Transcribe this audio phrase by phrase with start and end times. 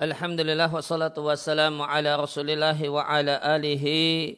[0.00, 4.32] Alhamdulillah wassalatu wassalamu ala rasulillahi wa ala alihi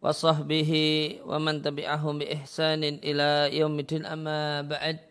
[0.00, 5.04] wa sahbihi wa man tabi'ahum bi ihsanin ila yaumidin amma ba'd.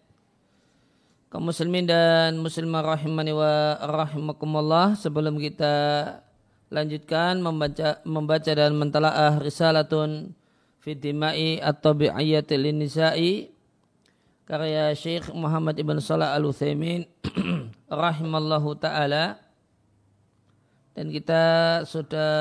[1.29, 6.17] Kaum muslimin dan muslimah rahimani wa rahimakumullah sebelum kita
[6.73, 10.33] lanjutkan membaca membaca dan mentalaah risalatun
[10.81, 13.53] fi dimai atau bi'ayatil nisa'i
[14.49, 17.05] karya Syekh Muhammad Ibn Salah Al-Utsaimin
[17.85, 19.44] rahimallahu taala
[20.95, 21.43] dan kita
[21.83, 22.33] sudah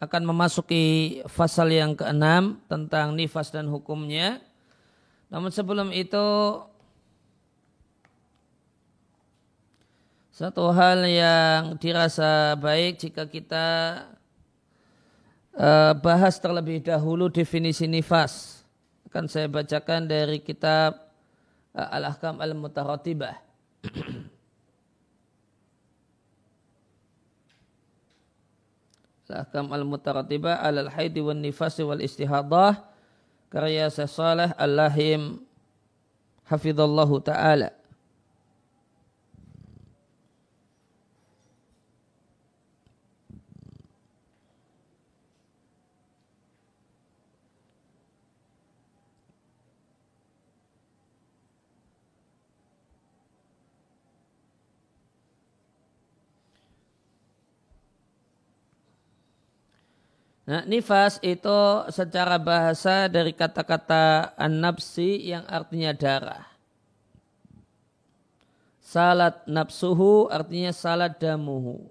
[0.00, 4.40] akan memasuki pasal yang keenam tentang nifas dan hukumnya.
[5.28, 6.26] Namun sebelum itu
[10.32, 13.66] satu hal yang dirasa baik jika kita
[15.54, 18.64] uh, bahas terlebih dahulu definisi nifas.
[19.08, 20.98] Akan saya bacakan dari kitab
[21.76, 23.36] uh, Al-Ahkam Al-Mutaratibah.
[29.34, 32.86] Ahkam al-mutaratibah alal haidi wal nifasi wal istihadah
[33.50, 35.42] karya Salih Al-Lahim
[36.46, 37.74] hafizallahu taala.
[60.44, 66.44] Nah, nifas itu secara bahasa dari kata-kata an-nafsi yang artinya darah.
[68.84, 71.88] Salat nafsuhu artinya salat damuhu.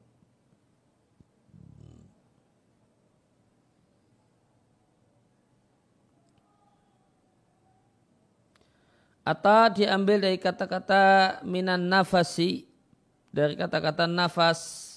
[9.25, 12.69] Atau diambil dari kata-kata minan nafasi.
[13.33, 14.92] Dari kata-kata nafas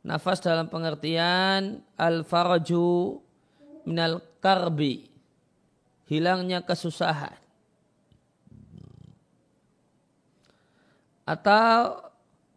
[0.00, 3.20] Nafas dalam pengertian al-faraju
[3.84, 5.12] minal karbi.
[6.08, 7.36] Hilangnya kesusahan.
[11.22, 12.02] Atau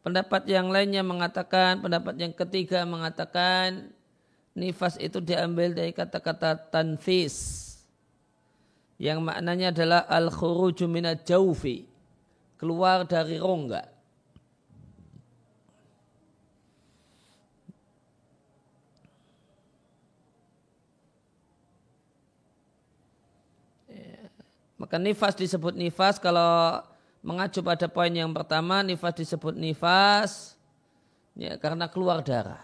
[0.01, 3.93] pendapat yang lainnya mengatakan, pendapat yang ketiga mengatakan
[4.57, 7.61] nifas itu diambil dari kata-kata tanfis.
[8.97, 11.85] Yang maknanya adalah al-khuruju minat jaufi.
[12.57, 13.92] Keluar dari rongga.
[24.83, 26.83] Maka nifas disebut nifas kalau
[27.23, 30.59] mengacu pada poin yang pertama nifas disebut nifas
[31.39, 32.59] ya karena keluar darah.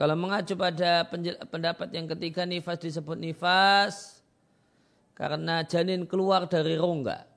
[0.00, 1.04] Kalau mengacu pada
[1.52, 4.24] pendapat yang ketiga nifas disebut nifas
[5.12, 7.28] karena janin keluar dari rongga.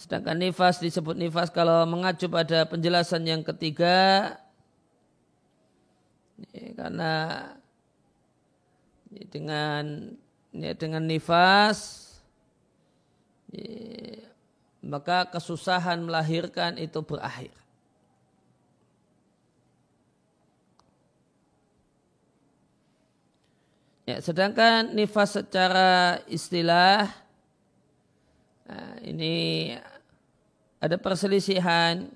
[0.00, 4.40] Sedangkan nifas disebut nifas kalau mengacu pada penjelasan yang ketiga
[6.56, 7.12] ya, karena
[9.32, 10.12] dengan
[10.52, 12.08] ya, dengan nifas
[13.52, 14.20] ya,
[14.84, 17.52] maka kesusahan melahirkan itu berakhir.
[24.06, 27.10] Ya, sedangkan nifas secara istilah
[28.70, 29.74] nah, ini
[30.78, 32.06] ada perselisihan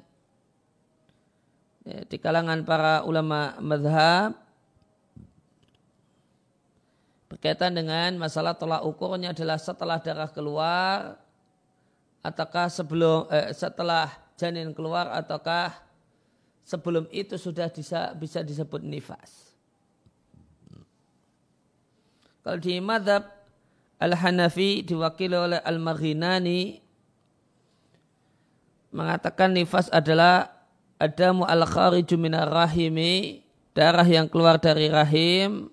[1.83, 4.39] ya, di kalangan para ulama madhab
[7.41, 11.17] berkaitan dengan masalah tolak ukurnya adalah setelah darah keluar
[12.21, 15.73] ataukah sebelum eh, setelah janin keluar ataukah
[16.69, 19.57] sebelum itu sudah bisa bisa disebut nifas.
[22.45, 23.25] Kalau di madhab
[23.97, 26.77] Al-Hanafi diwakili oleh Al-Maghinani
[28.93, 30.61] mengatakan nifas adalah
[31.01, 32.21] adamu al-khariju
[32.53, 33.41] rahimi
[33.73, 35.73] darah yang keluar dari rahim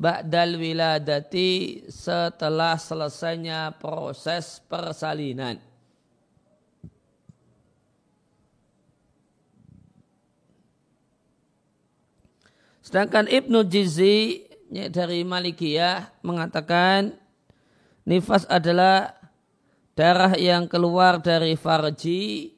[0.00, 5.60] ba'dal wiladati setelah selesainya proses persalinan.
[12.80, 17.14] Sedangkan Ibnu Jizi dari Malikiyah mengatakan
[18.08, 19.14] nifas adalah
[19.94, 22.56] darah yang keluar dari farji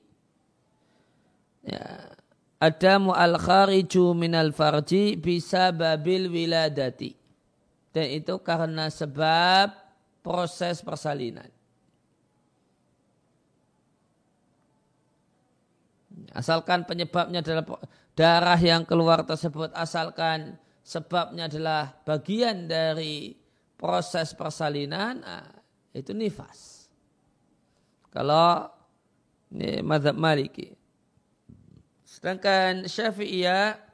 [1.66, 2.16] ya,
[2.62, 7.21] ada mu'al khariju minal farji bisa babil wiladati
[7.92, 9.72] dan itu karena sebab
[10.24, 11.48] proses persalinan.
[16.32, 17.64] Asalkan penyebabnya adalah
[18.16, 23.36] darah yang keluar tersebut, asalkan sebabnya adalah bagian dari
[23.76, 25.52] proses persalinan, ah,
[25.92, 26.88] itu nifas.
[28.08, 28.68] Kalau
[29.52, 30.72] ini madhab maliki.
[32.08, 33.91] Sedangkan syafi'iyah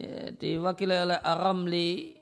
[0.00, 2.20] ya, diwakili oleh Aramli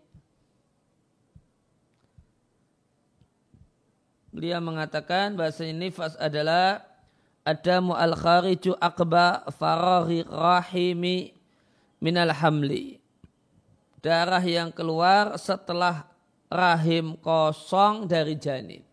[4.29, 6.85] Beliau mengatakan bahasa nifas adalah
[7.43, 11.35] adamu al khariju akba faraghi rahimi
[11.99, 13.03] minal hamli.
[13.99, 16.07] Darah yang keluar setelah
[16.47, 18.88] rahim kosong dari janin.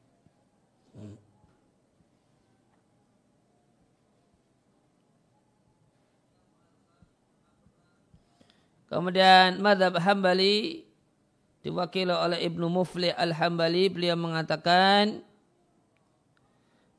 [8.86, 10.86] Kemudian madhab hambali
[11.66, 13.90] diwakili oleh Ibnu Mufli al-Hambali.
[13.90, 15.26] Beliau mengatakan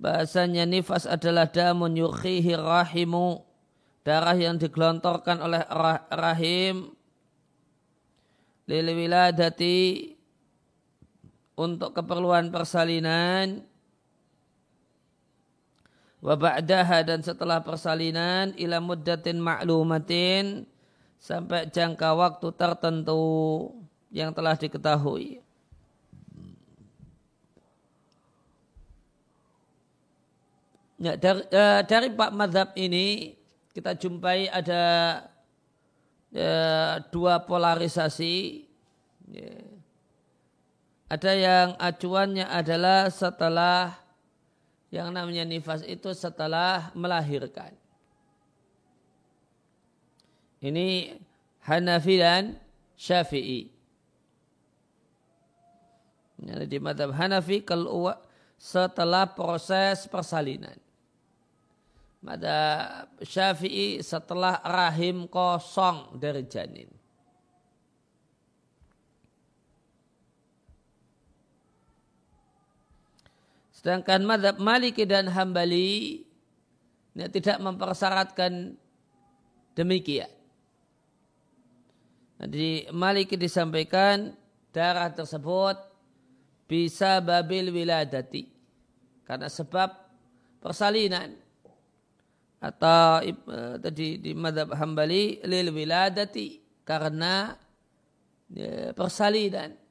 [0.02, 3.46] bahasanya nifas adalah damun yukhihi rahimu.
[4.02, 5.62] Darah yang digelontorkan oleh
[6.10, 6.94] rahim.
[8.66, 10.10] Lil wiladati
[11.54, 13.62] untuk keperluan persalinan.
[16.18, 20.66] Wa ba'daha dan setelah persalinan ila muddatin ma'lumatin
[21.26, 23.18] sampai jangka waktu tertentu
[24.14, 25.42] yang telah diketahui.
[30.96, 33.36] Ya, dari, uh, dari Pak Madhab ini
[33.74, 34.84] kita jumpai ada
[36.30, 38.64] uh, dua polarisasi.
[39.26, 39.60] Ya.
[41.10, 43.98] Ada yang acuannya adalah setelah
[44.94, 47.74] yang namanya nifas itu setelah melahirkan.
[50.60, 51.16] Ini
[51.66, 52.56] Hanafi dan
[52.96, 53.68] Syafi'i.
[56.36, 57.64] Di madhab Hanafi
[58.56, 60.76] setelah proses persalinan.
[62.24, 66.88] Mada Syafi'i setelah rahim kosong dari janin.
[73.76, 76.26] Sedangkan madhab Maliki dan Hambali
[77.14, 78.74] tidak mempersyaratkan
[79.78, 80.35] demikian.
[82.36, 84.36] Jadi Maliki disampaikan
[84.68, 85.76] darah tersebut
[86.68, 88.44] bisa babil wiladati.
[89.24, 89.88] Karena sebab
[90.60, 91.32] persalinan.
[92.60, 96.60] Atau uh, tadi di madhab hambali lil wiladati.
[96.84, 97.56] Karena
[98.52, 99.85] ya, persalinan.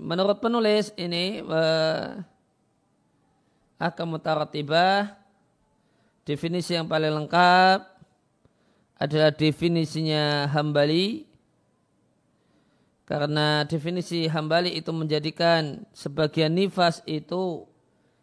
[0.00, 1.44] Menurut penulis ini
[3.80, 5.16] akan mutaratibah
[6.28, 7.78] definisi yang paling lengkap
[9.00, 11.24] adalah definisinya hambali.
[13.08, 17.66] Karena definisi hambali itu menjadikan sebagian nifas itu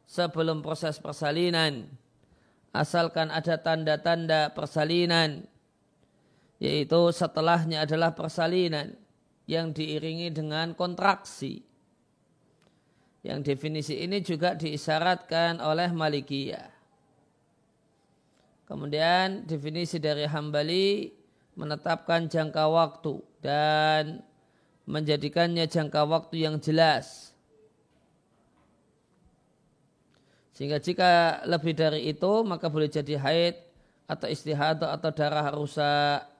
[0.08, 1.92] sebelum proses persalinan.
[2.72, 5.44] Asalkan ada tanda-tanda persalinan
[6.58, 8.98] yaitu setelahnya adalah persalinan
[9.48, 11.64] yang diiringi dengan kontraksi.
[13.24, 16.70] Yang definisi ini juga diisyaratkan oleh Malikiyah.
[18.68, 21.10] Kemudian definisi dari Hambali
[21.56, 24.20] menetapkan jangka waktu dan
[24.84, 27.32] menjadikannya jangka waktu yang jelas.
[30.52, 33.56] Sehingga jika lebih dari itu maka boleh jadi haid
[34.08, 36.37] atau istihadah atau darah rusak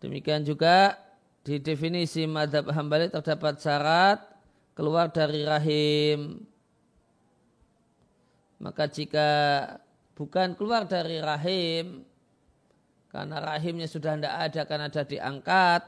[0.00, 0.96] Demikian juga
[1.44, 4.18] di definisi madhab hambali terdapat syarat
[4.72, 6.40] keluar dari rahim.
[8.60, 9.28] Maka jika
[10.16, 12.04] bukan keluar dari rahim,
[13.08, 15.82] karena rahimnya sudah tidak ada karena ada diangkat,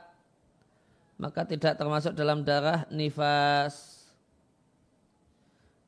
[1.21, 4.05] maka tidak termasuk dalam darah nifas.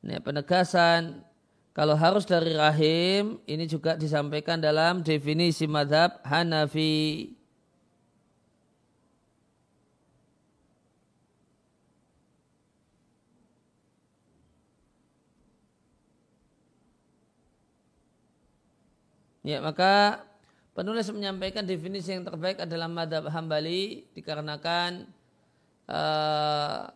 [0.05, 1.25] Ini penegasan
[1.73, 7.33] kalau harus dari rahim ini juga disampaikan dalam definisi madhab Hanafi.
[19.45, 20.25] Ya, maka
[20.73, 25.05] penulis menyampaikan definisi yang terbaik adalah madhab hambali dikarenakan
[25.85, 26.89] uh,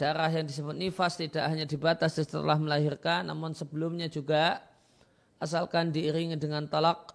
[0.00, 4.64] darah yang disebut nifas tidak hanya dibatasi setelah melahirkan, namun sebelumnya juga
[5.36, 7.12] asalkan diiringi dengan talak,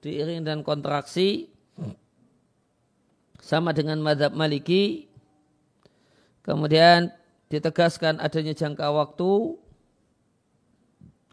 [0.00, 1.52] diiringi dengan kontraksi,
[3.44, 5.04] sama dengan madhab maliki,
[6.48, 7.12] kemudian
[7.52, 9.60] ditegaskan adanya jangka waktu,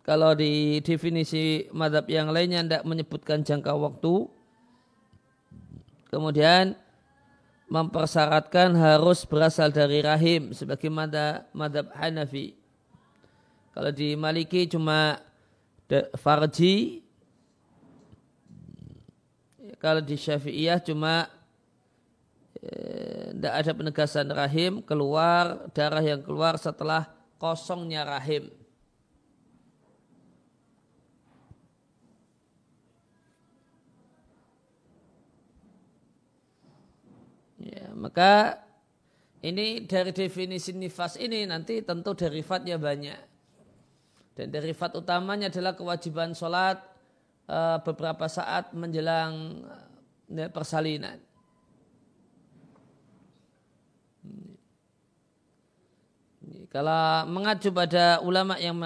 [0.08, 4.32] kalau di definisi madhab yang lainnya tidak menyebutkan jangka waktu.
[6.08, 6.80] Kemudian
[7.68, 12.56] mempersyaratkan harus berasal dari rahim sebagai madhab Hanafi.
[13.76, 15.20] Kalau di Maliki cuma
[16.16, 17.04] farji,
[19.84, 21.28] kalau di Syafi'iyah cuma
[22.58, 27.06] tidak eh, ada penegasan rahim keluar darah yang keluar setelah
[27.38, 28.50] kosongnya rahim.
[37.58, 38.62] Ya, maka
[39.42, 43.22] ini dari definisi nifas ini nanti tentu derivatnya banyak.
[44.38, 46.78] Dan derivat utamanya adalah kewajiban sholat
[47.50, 49.66] uh, beberapa saat menjelang
[50.30, 51.18] uh, persalinan.
[56.68, 58.78] Kalau mengacu pada ulama yang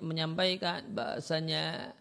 [0.00, 1.94] menyampaikan bahasanya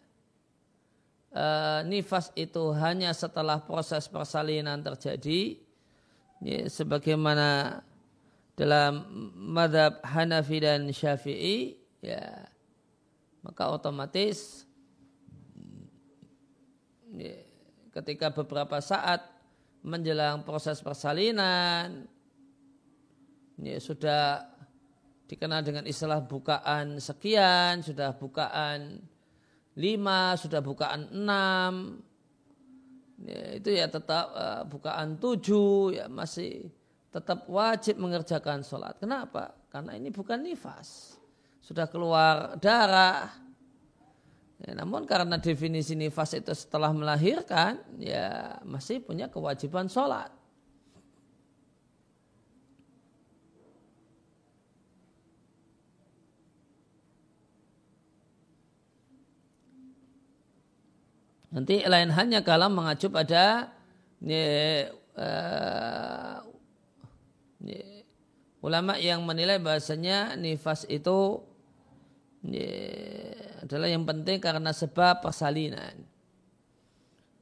[1.85, 5.59] nifas itu hanya setelah proses persalinan terjadi,
[6.43, 7.79] ya, sebagaimana
[8.53, 12.45] dalam madhab Hanafi dan Syafi'i ya
[13.41, 14.67] maka otomatis
[17.15, 17.33] ya,
[17.97, 19.25] ketika beberapa saat
[19.81, 22.05] menjelang proses persalinan
[23.57, 24.47] ya sudah
[25.27, 29.01] dikenal dengan istilah bukaan sekian sudah bukaan
[29.73, 31.99] lima sudah bukaan enam
[33.21, 36.71] ya, itu ya tetap uh, bukaan tujuh ya masih
[37.13, 38.97] tetap wajib mengerjakan sholat.
[38.97, 39.53] Kenapa?
[39.69, 41.13] Karena ini bukan nifas.
[41.61, 43.29] Sudah keluar darah.
[44.63, 50.33] Ya, namun karena definisi nifas itu setelah melahirkan, ya masih punya kewajiban sholat.
[61.53, 63.69] Nanti lain hanya kalau mengacu pada
[64.25, 64.45] ya,
[65.13, 66.41] uh,
[67.61, 67.85] ya,
[68.65, 71.45] ulama yang menilai bahasanya nifas itu
[72.41, 72.73] ya,
[73.61, 75.93] adalah yang penting karena sebab persalinan.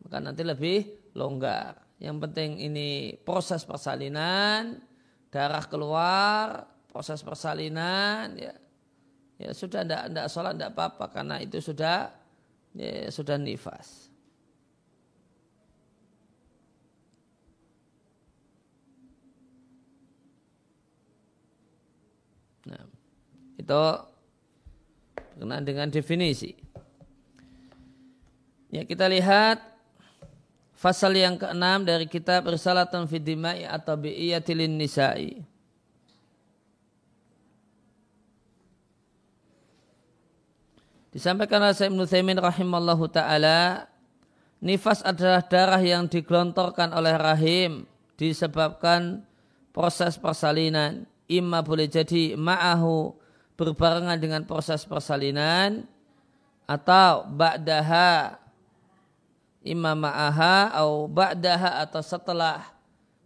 [0.03, 1.79] Maka nanti lebih longgar.
[2.03, 4.75] Yang penting ini proses persalinan,
[5.31, 8.51] darah keluar, proses persalinan, ya,
[9.39, 12.20] ya sudah tidak tidak sholat tidak apa-apa karena itu sudah
[12.75, 14.11] ya, sudah nifas.
[22.67, 22.85] Nah,
[23.57, 23.83] itu
[25.41, 26.53] berkenaan dengan definisi.
[28.69, 29.57] Ya, kita lihat
[30.77, 35.50] fasal yang keenam dari kitab Risalatun Fidimai atau Bi'iyatilin Nisa'i.
[41.11, 43.91] Disampaikan oleh Ibnu Thaimin rahimallahu taala,
[44.63, 47.83] nifas adalah darah yang digelontorkan oleh rahim
[48.15, 49.27] disebabkan
[49.75, 51.03] proses persalinan.
[51.27, 53.15] Imma boleh jadi ma'ahu
[53.59, 55.83] berbarengan dengan proses persalinan
[56.63, 58.39] atau ba'daha
[59.63, 62.71] imma ma'aha atau ba'daha atau setelah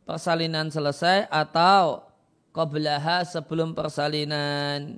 [0.09, 2.01] persalinan selesai atau
[2.49, 4.97] qablaha sebelum persalinan.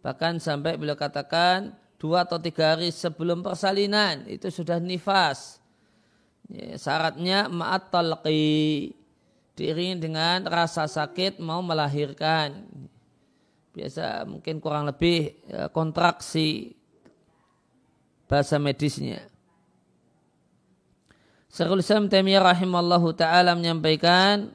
[0.00, 5.60] Bahkan sampai beliau katakan dua atau tiga hari sebelum persalinan itu sudah nifas.
[6.46, 8.94] Ya, syaratnya ma'at talqi
[9.56, 12.68] diiringi dengan rasa sakit mau melahirkan.
[13.74, 16.76] Biasa mungkin kurang lebih ya, kontraksi
[18.28, 19.26] bahasa medisnya.
[21.50, 24.52] Syekhul Islam Taimiyah rahimallahu taala menyampaikan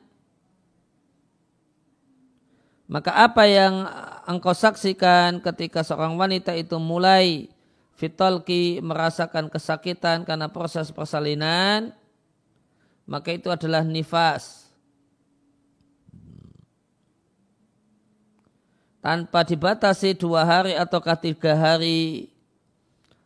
[2.91, 3.87] maka apa yang
[4.31, 7.51] engkau saksikan ketika seorang wanita itu mulai
[7.99, 11.93] fitolki merasakan kesakitan karena proses persalinan,
[13.05, 14.73] maka itu adalah nifas.
[19.01, 22.29] Tanpa dibatasi dua hari atau tiga hari.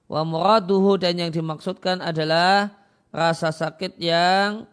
[0.07, 2.71] Wa muraduhu dan yang dimaksudkan adalah
[3.09, 4.69] rasa sakit yang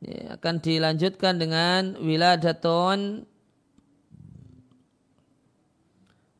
[0.00, 3.26] ya, akan dilanjutkan dengan wiladatun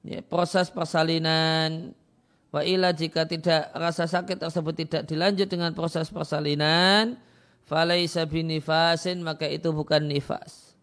[0.07, 1.95] ya, proses persalinan.
[2.53, 7.17] Wa ila jika tidak rasa sakit tersebut tidak dilanjut dengan proses persalinan
[7.65, 10.77] falaisa binifasin maka itu bukan nifas.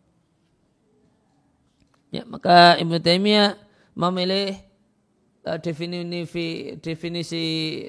[2.10, 3.54] Ya maka Ibnu Taimiyah
[3.94, 4.58] memilih
[5.46, 7.44] uh, definisi definisi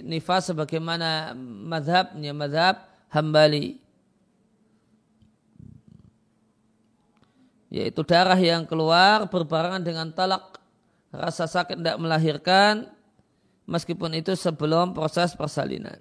[0.05, 3.81] nifas sebagaimana madhabnya madhab hambali.
[7.73, 10.60] Yaitu darah yang keluar berbarengan dengan talak
[11.11, 12.87] rasa sakit tidak melahirkan,
[13.67, 15.99] meskipun itu sebelum proses persalinan.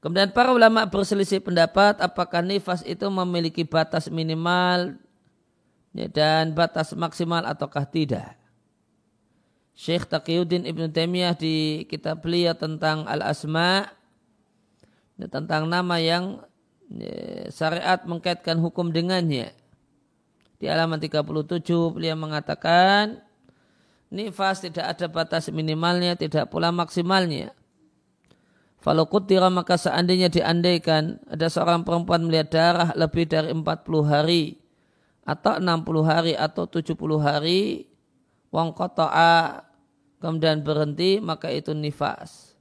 [0.00, 4.96] Kemudian para ulama berselisih pendapat apakah nifas itu memiliki batas minimal
[5.92, 8.32] ya, dan batas maksimal ataukah tidak.
[9.76, 13.92] Syekh Taqiyuddin Ibn Taimiyah di kitab beliau tentang al-asma
[15.20, 16.48] ya, tentang nama yang
[16.88, 19.52] ya, syariat mengkaitkan hukum dengannya.
[20.60, 21.24] Di halaman 37
[21.96, 23.24] beliau mengatakan
[24.12, 27.56] nifas tidak ada batas minimalnya, tidak pula maksimalnya.
[28.80, 33.64] Kalau kutira maka seandainya diandaikan ada seorang perempuan melihat darah lebih dari 40
[34.04, 34.56] hari
[35.24, 37.88] atau 60 hari atau 70 hari
[38.48, 39.64] wong kotoa
[40.16, 42.56] kemudian berhenti maka itu nifas.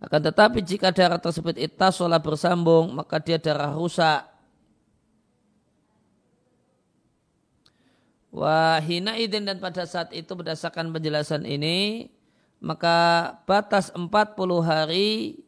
[0.00, 4.37] Akan tetapi jika darah tersebut itasolah bersambung maka dia darah rusak.
[8.28, 12.08] Wahina idin dan pada saat itu berdasarkan penjelasan ini
[12.58, 12.96] maka
[13.46, 14.10] batas 40
[14.66, 15.40] hari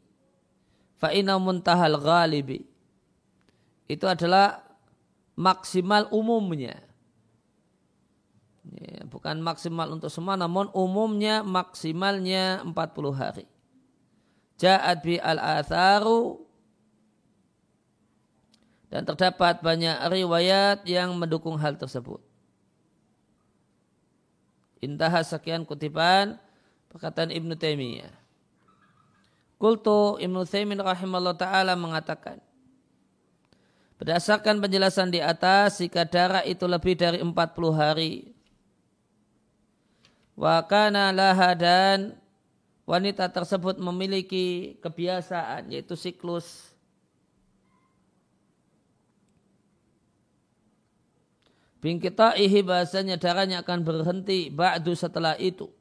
[1.02, 2.64] fa'ina muntahal ghalibi.
[3.90, 4.62] Itu adalah
[5.34, 6.78] maksimal umumnya.
[8.70, 12.76] Ya, bukan maksimal untuk semua namun umumnya maksimalnya 40
[13.10, 13.46] hari.
[14.60, 16.44] Ja'ad bi al-atharu
[18.92, 22.29] dan terdapat banyak riwayat yang mendukung hal tersebut.
[24.80, 26.40] Intah sekian kutipan
[26.90, 28.10] Perkataan Ibnu Taimiyah.
[29.60, 32.42] Kultu Ibnu Taimin rahimahullah ta'ala mengatakan.
[34.00, 37.30] Berdasarkan penjelasan di atas, jika darah itu lebih dari 40
[37.70, 38.32] hari.
[40.34, 42.16] Wa kana laha dan
[42.88, 46.74] wanita tersebut memiliki kebiasaan yaitu siklus
[51.80, 55.72] Bingkita'ihi bahasanya darahnya akan berhenti ba'du setelah itu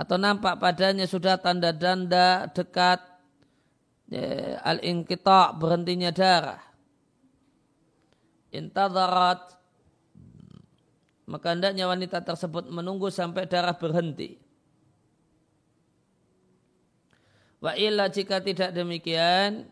[0.00, 3.04] atau nampak padanya sudah tanda-tanda dekat
[4.08, 6.64] ya, al-inqita berhentinya darah.
[8.48, 9.60] Intadharat
[11.28, 14.40] maka hendaknya wanita tersebut menunggu sampai darah berhenti.
[17.60, 19.68] Wa illa jika tidak demikian,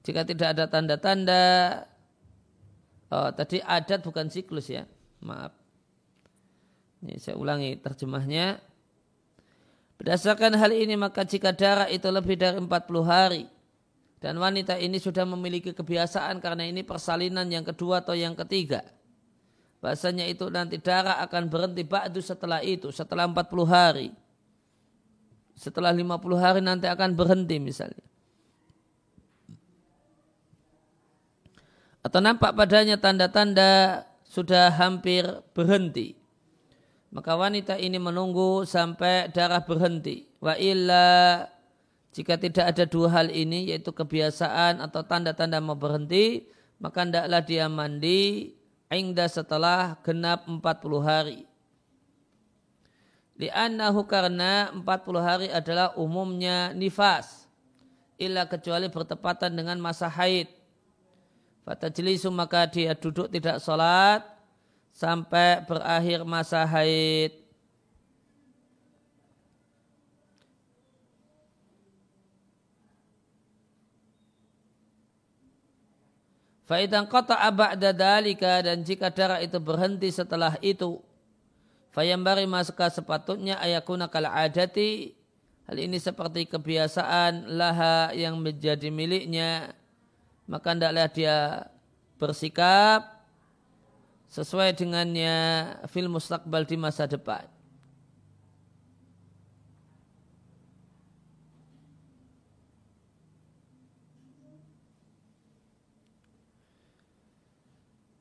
[0.00, 1.44] jika tidak ada tanda-tanda,
[3.14, 4.82] oh, tadi adat bukan siklus ya,
[5.22, 5.54] maaf.
[7.04, 8.58] Ini saya ulangi terjemahnya.
[9.94, 12.66] Berdasarkan hal ini maka jika darah itu lebih dari 40
[13.06, 13.46] hari
[14.18, 18.82] dan wanita ini sudah memiliki kebiasaan karena ini persalinan yang kedua atau yang ketiga.
[19.84, 24.08] Bahasanya itu nanti darah akan berhenti ba'du setelah itu, setelah 40 hari.
[25.54, 28.13] Setelah 50 hari nanti akan berhenti misalnya.
[32.04, 35.24] Atau nampak padanya tanda-tanda sudah hampir
[35.56, 36.20] berhenti
[37.14, 40.26] maka wanita ini menunggu sampai darah berhenti.
[40.42, 41.46] Wa illa
[42.10, 46.50] jika tidak ada dua hal ini yaitu kebiasaan atau tanda-tanda mau berhenti,
[46.82, 48.50] maka hendaklah dia mandi
[48.90, 50.58] ingda setelah genap 40
[51.06, 51.46] hari.
[53.38, 54.82] Li'annahu karena 40
[55.22, 57.46] hari adalah umumnya nifas.
[58.18, 60.50] Illa kecuali bertepatan dengan masa haid.
[61.64, 64.20] Fatajlisu maka dia duduk tidak sholat
[64.92, 67.32] sampai berakhir masa haid.
[76.64, 80.96] Faidan kota ba'da dalika dan jika darah itu berhenti setelah itu
[81.92, 85.12] Fayambari maka sepatutnya ayakuna kala adati
[85.64, 89.72] Hal ini seperti kebiasaan laha yang menjadi miliknya
[90.44, 91.68] Maka hendaklah dia
[92.20, 93.24] bersikap
[94.28, 95.36] sesuai dengannya
[95.88, 97.46] fil mustakbal di masa depan.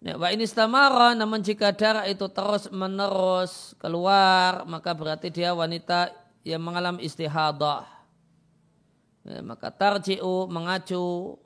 [0.03, 6.11] Nah, wa ini istamara, namun jika darah itu terus menerus keluar, maka berarti dia wanita
[6.43, 7.87] yang mengalami istihadah.
[9.23, 11.39] Nah, maka tarji'u mengacu,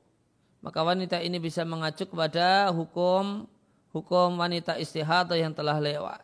[0.61, 3.45] maka wanita ini bisa mengacu kepada hukum
[3.93, 6.21] hukum wanita istihadah yang telah lewat.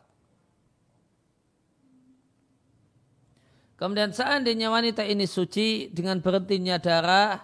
[3.77, 7.41] Kemudian seandainya wanita ini suci dengan berhentinya darah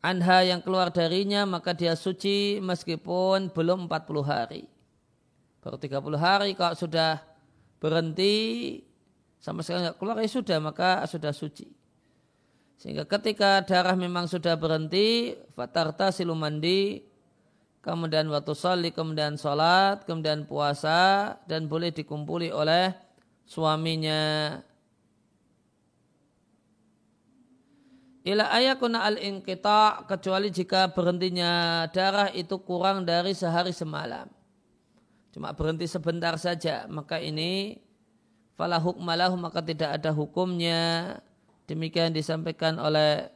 [0.00, 4.62] anha yang keluar darinya maka dia suci meskipun belum 40 hari.
[5.60, 7.20] Baru 30 hari kalau sudah
[7.82, 8.78] berhenti
[9.38, 11.77] sama sekali nggak keluar ya sudah maka sudah suci.
[12.78, 17.02] Sehingga ketika darah memang sudah berhenti fatarta silumandi
[17.82, 22.94] kemudian waktu soli, kemudian sholat, kemudian puasa, dan boleh dikumpuli oleh
[23.48, 24.54] suaminya.
[28.28, 34.28] Ila ayakuna al inqita kecuali jika berhentinya darah itu kurang dari sehari semalam.
[35.32, 37.80] Cuma berhenti sebentar saja, maka ini
[38.52, 41.16] fala hukmalahu maka tidak ada hukumnya.
[41.68, 43.28] Demikian disampaikan oleh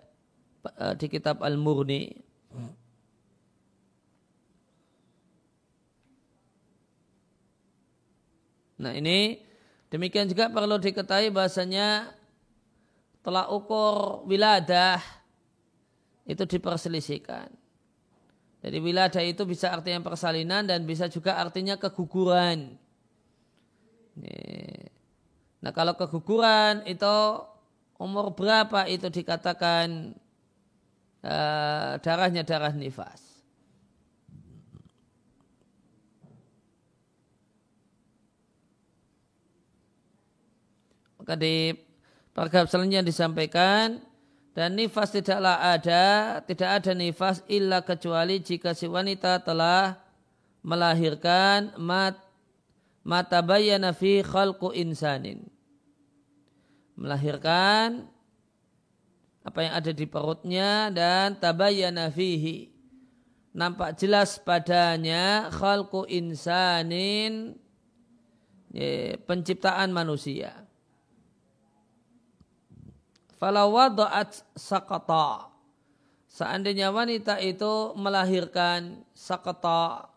[0.64, 2.16] uh, di kitab Al-Murni.
[8.81, 9.38] Nah ini
[9.92, 12.11] demikian juga perlu diketahui bahasanya
[13.23, 14.99] telah ukur wiladah
[16.27, 17.53] itu diperselisihkan.
[18.64, 22.81] Jadi wiladah itu bisa artinya persalinan dan bisa juga artinya keguguran.
[25.62, 27.14] Nah kalau keguguran itu
[28.00, 30.16] umur berapa itu dikatakan
[31.22, 33.33] uh, darahnya darah nifas.
[41.22, 41.70] Maka di
[42.35, 44.02] paragraf selanjutnya disampaikan
[44.59, 50.02] dan nifas tidaklah ada, tidak ada nifas illa kecuali jika si wanita telah
[50.66, 52.18] melahirkan mat
[53.07, 55.51] mata bayana fi khalqu insanin.
[56.96, 58.07] Melahirkan
[59.42, 62.70] apa yang ada di perutnya dan tabayyana fihi.
[63.52, 67.61] Nampak jelas padanya khalqu insanin
[69.28, 70.64] penciptaan manusia.
[73.37, 75.52] Falau wada'at sakata.
[76.33, 80.09] Seandainya wanita itu melahirkan sakata,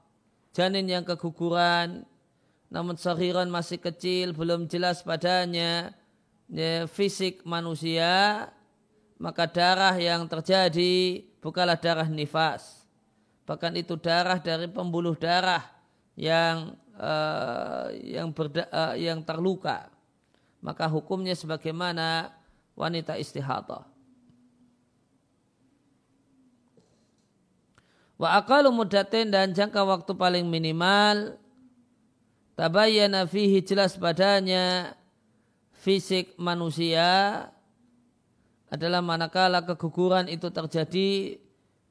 [0.55, 2.07] janin yang keguguran,
[2.71, 5.91] namun sahiran masih kecil, belum jelas padanya
[6.49, 8.47] ya, fisik manusia,
[9.17, 12.85] maka darah yang terjadi bukanlah darah nifas.
[13.45, 15.61] Bahkan itu darah dari pembuluh darah
[16.17, 19.87] yang uh, yang berda, uh, yang terluka.
[20.65, 22.33] Maka hukumnya sebagaimana
[22.73, 23.85] wanita istihadah.
[28.15, 31.35] Wa aqalu mudatin dan jangka waktu paling minimal
[32.55, 34.95] tabayyana fihi jelas padanya
[35.85, 37.45] fisik manusia
[38.73, 41.37] adalah manakala keguguran itu terjadi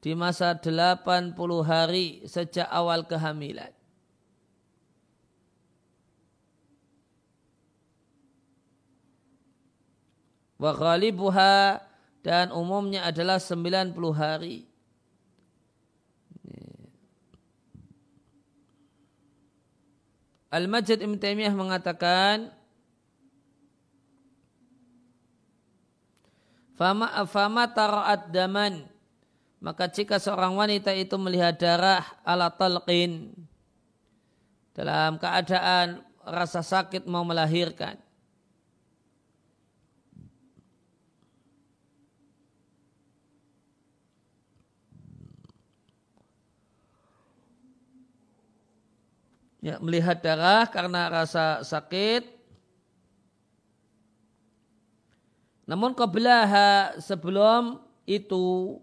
[0.03, 3.71] di masa 80 hari sejak awal kehamilan.
[10.65, 11.83] wa ghalibuha
[12.25, 14.65] dan umumnya adalah 90 hari.
[20.49, 22.55] Al-Majid Ibn Taimiyah mengatakan
[26.75, 28.83] Fama afama tara'at daman
[29.63, 33.33] maka jika seorang wanita itu melihat darah ala talqin
[34.75, 37.97] dalam keadaan rasa sakit mau melahirkan
[49.65, 52.34] ya, melihat darah karena rasa sakit.
[55.65, 58.77] Namun qablaha sebelum itu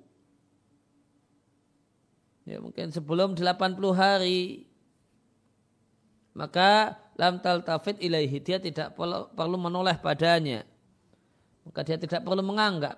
[2.49, 4.65] ya mungkin sebelum 80 hari
[6.33, 8.97] maka lam taltafid ilaihi dia tidak
[9.35, 10.65] perlu menoleh padanya.
[11.61, 12.97] Maka dia tidak perlu menganggap.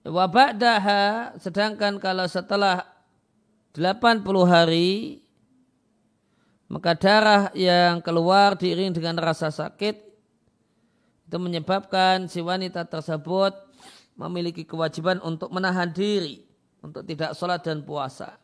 [0.00, 2.88] Wabakdaha sedangkan kalau setelah
[3.76, 5.20] 80 hari
[6.70, 10.06] maka darah yang keluar diiring dengan rasa sakit
[11.26, 13.50] itu menyebabkan si wanita tersebut
[14.14, 16.46] memiliki kewajiban untuk menahan diri
[16.78, 18.38] untuk tidak sholat dan puasa.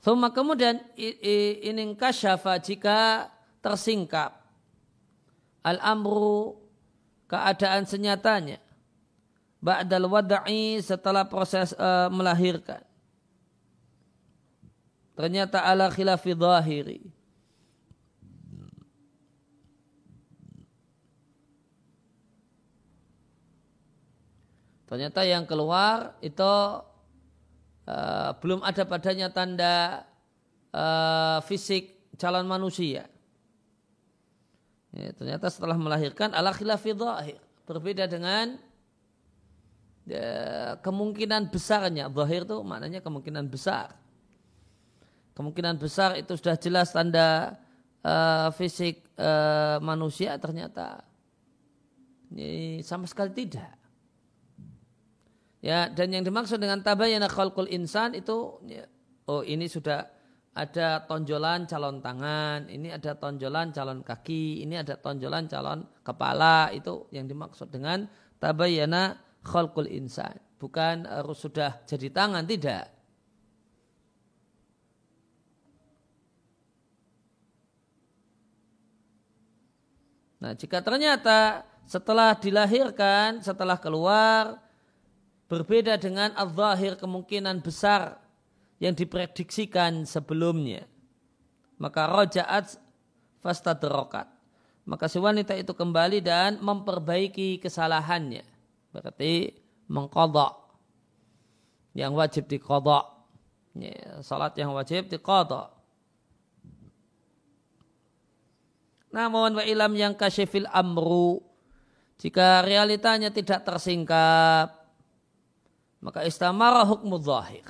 [0.00, 3.28] Thumma kemudian ini kasyafa jika
[3.60, 4.32] tersingkap
[5.60, 6.56] al-amru
[7.30, 8.58] keadaan senyatanya.
[9.62, 12.82] Ba'dal wada'i setelah proses uh, melahirkan.
[15.14, 17.00] Ternyata ala khilafi zahiri.
[24.90, 26.42] Ternyata yang keluar itu
[27.86, 30.02] uh, belum ada padanya tanda
[30.74, 33.06] uh, fisik calon manusia.
[34.90, 37.38] Ya, ternyata setelah melahirkan ala khilafi zahir.
[37.62, 38.58] Berbeda dengan
[40.02, 42.10] ya, kemungkinan besarnya.
[42.10, 43.94] Zahir itu maknanya kemungkinan besar.
[45.30, 47.56] kemungkinan besar itu sudah jelas tanda
[48.04, 51.00] uh, fisik uh, manusia ternyata
[52.28, 53.72] ini sama sekali tidak.
[55.64, 58.84] Ya, dan yang dimaksud dengan tabayana khalqul insan itu ya,
[59.28, 60.08] oh ini sudah
[60.60, 67.08] ada tonjolan calon tangan, ini ada tonjolan calon kaki, ini ada tonjolan calon kepala, itu
[67.16, 68.04] yang dimaksud dengan
[68.36, 70.36] tabayana khalqul insan.
[70.60, 72.92] Bukan harus sudah jadi tangan, tidak.
[80.44, 84.60] Nah, jika ternyata setelah dilahirkan, setelah keluar,
[85.48, 88.20] berbeda dengan al-zahir kemungkinan besar
[88.80, 90.88] yang diprediksikan sebelumnya.
[91.76, 92.80] Maka rojaat
[93.44, 94.26] fastadrokat.
[94.88, 98.42] Maka si wanita itu kembali dan memperbaiki kesalahannya.
[98.90, 99.52] Berarti
[99.86, 100.56] mengkodok.
[101.92, 103.06] Yang wajib dikodok.
[103.76, 105.70] Ya, salat yang wajib dikodok.
[109.10, 111.42] Namun wa ilam yang kasyifil amru
[112.22, 114.70] jika realitanya tidak tersingkap
[115.98, 117.66] maka istamara hukmu zahir.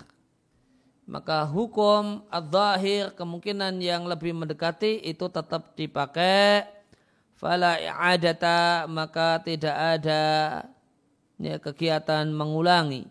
[1.10, 6.62] Maka hukum al-zahir kemungkinan yang lebih mendekati itu tetap dipakai
[7.34, 10.22] fala i'adata maka tidak ada
[11.42, 13.10] ya, kegiatan mengulangi.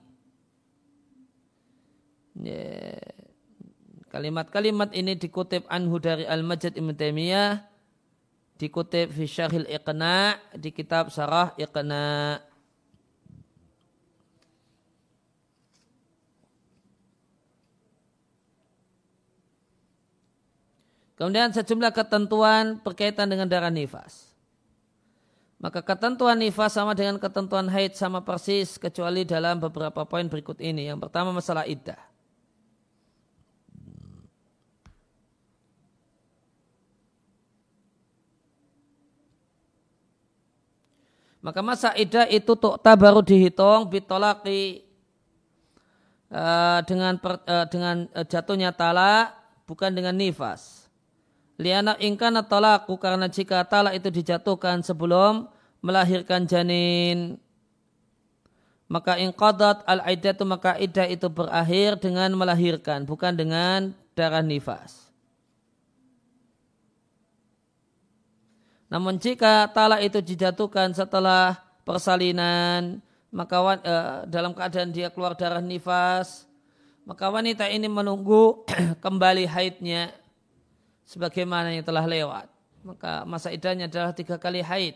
[2.40, 3.04] Ya,
[4.08, 7.68] kalimat-kalimat ini dikutip anhu dari Al-Majid Ibn Taimiyah
[8.56, 12.40] dikutip fi syarhil iqna di kitab sarah iqna
[21.20, 24.32] Kemudian sejumlah ketentuan berkaitan dengan darah nifas.
[25.60, 30.88] Maka ketentuan nifas sama dengan ketentuan haid sama persis kecuali dalam beberapa poin berikut ini.
[30.88, 32.00] Yang pertama masalah iddah.
[41.44, 44.88] Maka masa idah itu tukta baru dihitung bitolaki
[46.32, 49.36] uh, dengan uh, dengan uh, jatuhnya talak
[49.68, 50.79] bukan dengan nifas.
[51.60, 55.52] Liana ingkana talaku karena jika talak itu dijatuhkan sebelum
[55.84, 57.36] melahirkan janin
[58.90, 65.12] maka ingqadat al iddatu maka iddah itu berakhir dengan melahirkan bukan dengan darah nifas.
[68.90, 72.98] Namun jika talak itu dijatuhkan setelah persalinan,
[73.30, 73.78] maka uh,
[74.26, 76.50] dalam keadaan dia keluar darah nifas,
[77.06, 78.66] maka wanita ini menunggu
[79.06, 80.10] kembali haidnya
[81.10, 82.46] sebagaimana yang telah lewat.
[82.86, 84.94] Maka masa idahnya adalah tiga kali haid.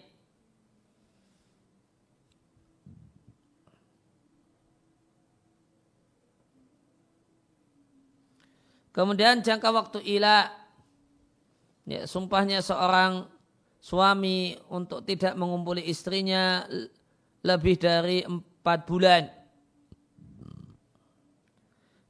[8.93, 10.54] Kemudian jangka waktu ila,
[11.89, 13.26] ya, sumpahnya seorang
[13.82, 16.62] suami untuk tidak mengumpuli istrinya
[17.41, 19.34] lebih dari empat bulan.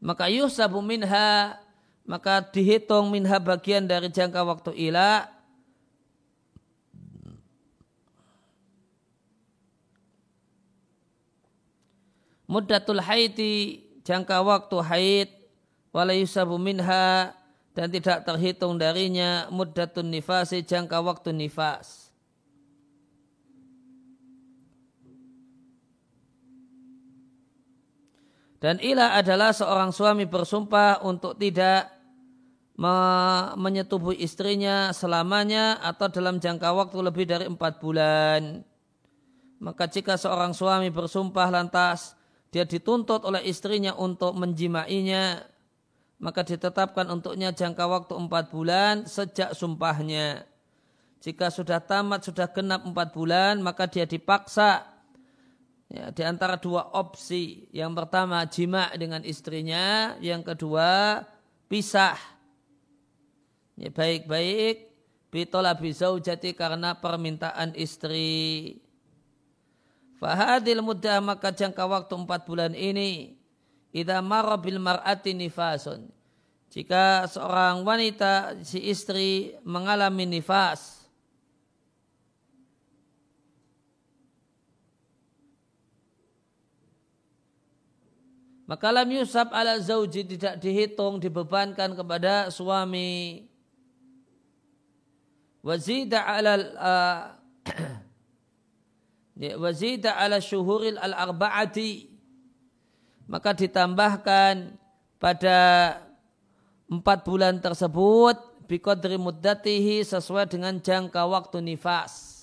[0.03, 1.55] Maka yusabu minha,
[2.03, 5.31] maka dihitung minha bagian dari jangka waktu ila.
[12.43, 15.29] Muddatul haiti jangka waktu haid.
[15.95, 17.31] Wala yusabu minha
[17.71, 19.47] dan tidak terhitung darinya.
[19.47, 22.02] Muddatun nifasi jangka waktu nifas.
[28.63, 31.91] Dan ilah adalah seorang suami bersumpah untuk tidak
[32.79, 32.95] me
[33.59, 38.63] menyetubuhi istrinya selamanya atau dalam jangka waktu lebih dari empat bulan.
[39.59, 42.15] Maka jika seorang suami bersumpah lantas
[42.55, 45.43] dia dituntut oleh istrinya untuk menjimainya
[46.23, 50.47] maka ditetapkan untuknya jangka waktu empat bulan sejak sumpahnya.
[51.19, 54.87] Jika sudah tamat, sudah genap empat bulan, maka dia dipaksa
[55.93, 57.69] ya, di antara dua opsi.
[57.69, 61.21] Yang pertama jima dengan istrinya, yang kedua
[61.69, 62.17] pisah.
[63.77, 64.89] Ya, baik-baik
[65.29, 65.73] bitola
[66.21, 68.77] jati karena permintaan istri.
[70.17, 73.35] Fahadil mudah maka jangka waktu empat bulan ini
[73.91, 76.09] idza marra bil mar'ati nifasun.
[76.73, 81.02] Jika seorang wanita si istri mengalami nifas
[88.73, 93.45] maka lam yusab ala zauji tidak dihitung dibebankan kepada suami
[95.61, 97.21] wazida ala uh,
[99.61, 102.09] wazida ala syuhuril al arba'ati
[103.29, 104.73] maka ditambahkan
[105.21, 105.57] pada
[106.89, 112.33] empat bulan tersebut biqadri muddatihi sesuai dengan jangka waktu nifas.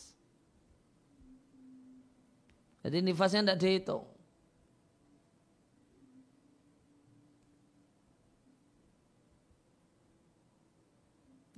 [2.86, 4.09] Jadi nifasnya tidak dihitung.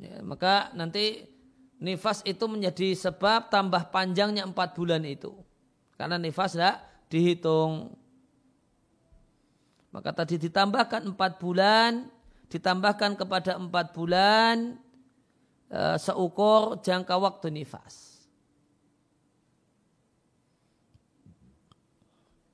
[0.02, 1.30] Ya, maka nanti
[1.78, 5.30] nifas itu menjadi sebab tambah panjangnya empat bulan itu.
[5.94, 7.94] Karena nifas tidak dihitung.
[9.94, 12.10] Maka tadi ditambahkan empat bulan,
[12.50, 14.74] ditambahkan kepada empat bulan
[15.70, 18.26] e, seukur jangka waktu nifas.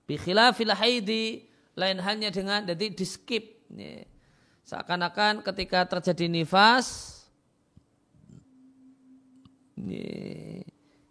[0.04, 3.64] Bikhilafil haidi lain hanya dengan jadi di skip.
[4.68, 7.17] Seakan-akan ketika terjadi nifas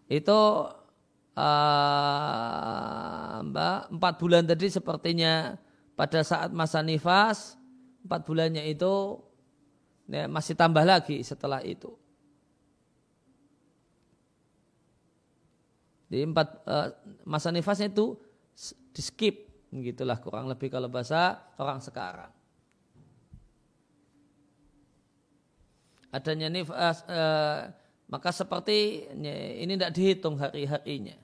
[0.08, 0.40] itu
[1.38, 3.38] uh,
[3.92, 5.56] empat bulan tadi sepertinya
[5.96, 7.56] pada saat masa nifas
[8.08, 9.20] empat bulannya itu
[10.08, 11.92] ya, masih tambah lagi setelah itu.
[16.08, 16.88] Di empat uh,
[17.28, 18.16] masa nifasnya itu
[18.96, 22.32] di skip, gitulah kurang lebih kalau bahasa orang sekarang.
[26.16, 27.68] Adanya nifas uh,
[28.08, 29.04] maka seperti
[29.60, 31.16] ini tidak dihitung hari-harinya.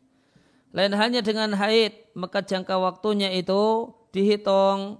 [0.76, 5.00] Lain hanya dengan haid, maka jangka waktunya itu dihitung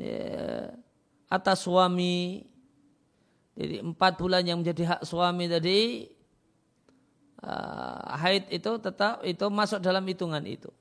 [0.00, 0.72] ya,
[1.28, 2.48] atas suami.
[3.54, 6.10] Jadi empat bulan yang menjadi hak suami tadi,
[7.44, 10.72] uh, haid itu tetap itu masuk dalam hitungan itu.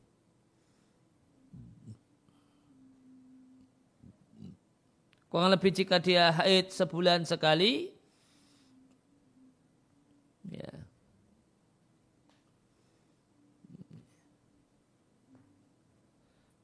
[5.29, 7.93] Kurang lebih jika dia haid sebulan sekali,
[10.51, 10.69] Ya.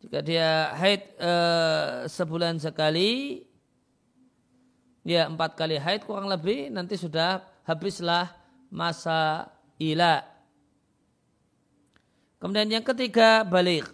[0.10, 1.34] Jika dia haid e,
[2.10, 3.46] sebulan sekali,
[5.06, 8.34] ya empat kali haid kurang lebih nanti sudah habislah
[8.74, 10.26] masa ila.
[12.42, 13.86] Kemudian yang ketiga balik.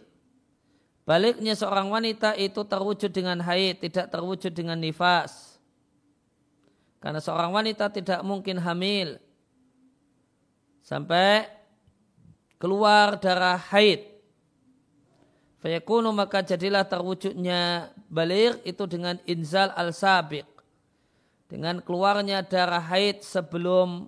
[1.04, 5.60] Baliknya seorang wanita itu terwujud dengan haid, tidak terwujud dengan nifas.
[7.04, 9.20] Karena seorang wanita tidak mungkin hamil
[10.80, 11.44] sampai
[12.56, 14.15] keluar darah haid.
[15.66, 20.46] Fayakunu maka jadilah terwujudnya balik itu dengan inzal al-sabiq.
[21.50, 24.06] Dengan keluarnya darah haid sebelum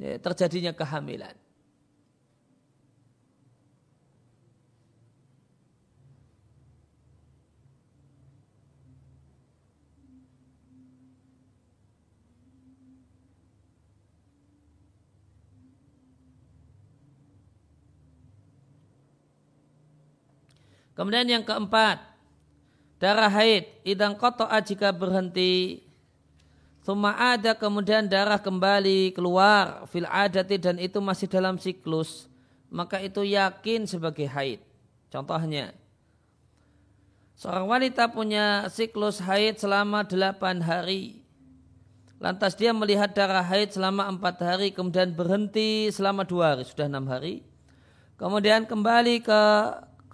[0.00, 1.36] ya, terjadinya kehamilan.
[20.96, 22.00] Kemudian yang keempat,
[22.96, 25.84] darah haid idang kotoa jika berhenti
[26.86, 32.30] Suma ada kemudian darah kembali keluar fil adati dan itu masih dalam siklus
[32.70, 34.62] maka itu yakin sebagai haid.
[35.10, 35.74] Contohnya
[37.34, 41.26] seorang wanita punya siklus haid selama delapan hari.
[42.22, 47.10] Lantas dia melihat darah haid selama empat hari kemudian berhenti selama dua hari sudah enam
[47.10, 47.42] hari.
[48.14, 49.42] Kemudian kembali ke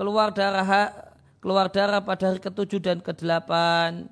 [0.02, 0.90] keluar darah
[1.38, 4.10] keluar darah pada hari ketujuh dan kedelapan.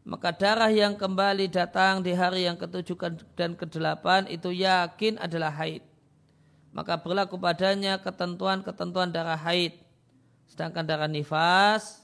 [0.00, 2.96] Maka darah yang kembali datang di hari yang ketujuh
[3.36, 5.84] dan kedelapan itu yakin adalah haid.
[6.72, 9.76] Maka berlaku padanya ketentuan-ketentuan darah haid.
[10.48, 12.00] Sedangkan darah nifas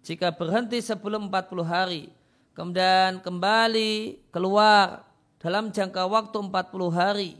[0.00, 2.08] jika berhenti sebelum 40 hari
[2.56, 5.04] kemudian kembali keluar
[5.36, 7.36] dalam jangka waktu 40 hari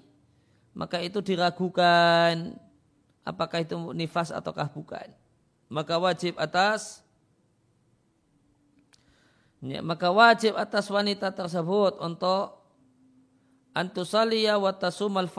[0.77, 2.55] maka itu diragukan
[3.25, 5.09] apakah itu nifas ataukah bukan.
[5.71, 7.05] Maka wajib atas
[9.63, 12.59] ya, maka wajib atas wanita tersebut untuk
[13.77, 15.31] antusaliya wa tasumal.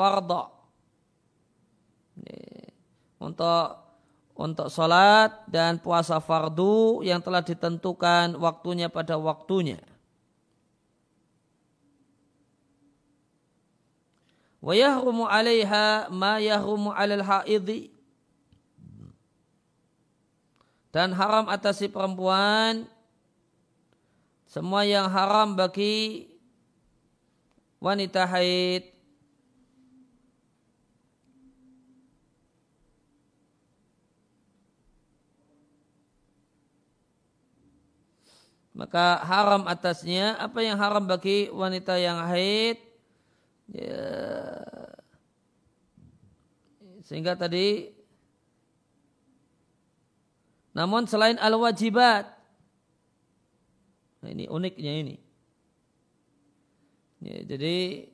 [2.21, 2.71] Ya,
[3.19, 3.82] untuk
[4.41, 9.77] untuk sholat dan puasa fardu yang telah ditentukan waktunya pada waktunya.
[14.62, 17.89] Wa yahrumu 'alaiha ma yahrumu 'alal haidhi.
[20.93, 22.86] Dan haram atas si perempuan
[24.45, 26.28] semua yang haram bagi
[27.80, 28.91] wanita haid.
[38.76, 42.90] Maka haram atasnya apa yang haram bagi wanita yang haid
[43.72, 44.07] Ya.
[47.07, 47.97] Sehingga tadi
[50.72, 52.41] namun selain al-wajibat
[54.22, 55.15] Nah, ini uniknya ini.
[57.22, 58.05] Ya, jadi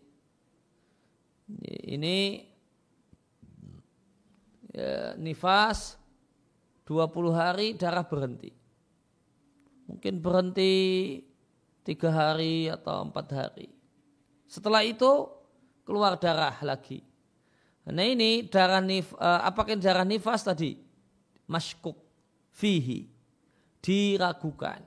[1.88, 2.18] ini
[4.72, 5.96] ya, nifas
[6.88, 8.52] 20 hari darah berhenti.
[9.88, 10.76] Mungkin berhenti
[11.84, 13.68] tiga hari atau empat hari.
[14.48, 15.28] Setelah itu
[15.88, 17.00] keluar darah lagi.
[17.88, 20.76] Nah ini darah nif, uh, apakah darah nifas tadi?
[21.48, 21.96] Maskuk,
[22.52, 23.08] fihi,
[23.80, 24.84] diragukan.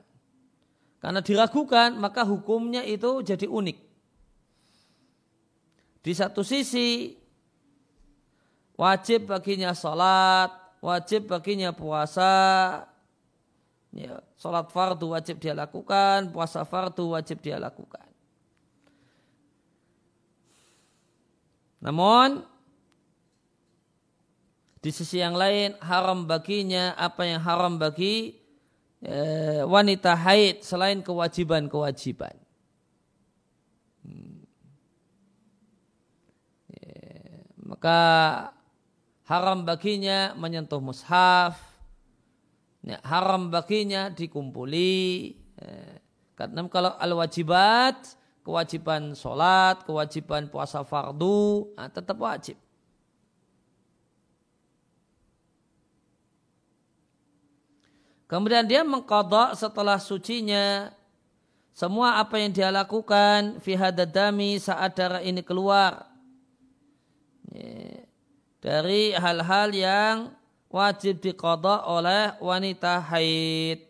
[1.01, 3.79] Karena diragukan maka hukumnya itu jadi unik.
[6.05, 7.17] Di satu sisi
[8.77, 10.53] wajib baginya sholat,
[10.85, 12.85] wajib baginya puasa,
[13.97, 18.10] ya, sholat fardu wajib dia lakukan, puasa fardu wajib dia lakukan.
[21.81, 22.45] Namun
[24.81, 28.37] di sisi yang lain haram baginya apa yang haram bagi
[29.05, 29.17] e,
[29.65, 32.37] wanita haid selain kewajiban-kewajiban.
[34.05, 34.41] Hmm.
[36.73, 36.81] E,
[37.61, 37.99] maka
[39.29, 41.61] haram baginya menyentuh mushaf,
[42.85, 45.37] ya, haram baginya dikumpuli.
[45.61, 45.67] E,
[46.37, 52.57] karena kalau al-wajibat, kewajiban sholat, kewajiban puasa fardu, nah, tetap wajib.
[58.31, 60.95] Kemudian dia mengkodok setelah sucinya
[61.75, 66.07] semua apa yang dia lakukan fi hadadami saat darah ini keluar
[68.63, 70.17] dari hal-hal yang
[70.71, 73.83] wajib dikodok oleh wanita haid.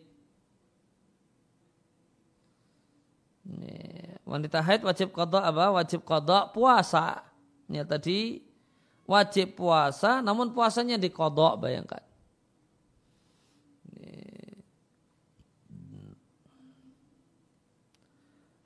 [4.31, 5.75] Wanita haid wajib kodok apa?
[5.75, 7.19] Wajib kodok puasa.
[7.67, 8.39] Ini tadi
[9.03, 11.99] wajib puasa, namun puasanya dikodok bayangkan.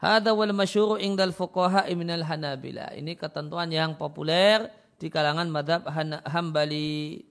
[0.06, 2.94] Hada wal masyuru ingdal fuqaha minal hanabila.
[2.94, 4.70] Ini ketentuan yang populer
[5.02, 5.82] di kalangan madhab
[6.30, 7.26] hambali.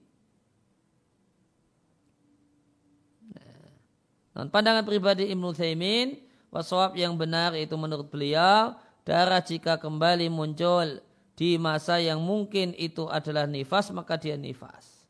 [4.35, 6.19] Nah, pandangan pribadi Ibnu Thaimin,
[6.55, 11.03] waswab yang benar itu menurut beliau, darah jika kembali muncul
[11.35, 15.03] di masa yang mungkin itu adalah nifas, maka dia nifas.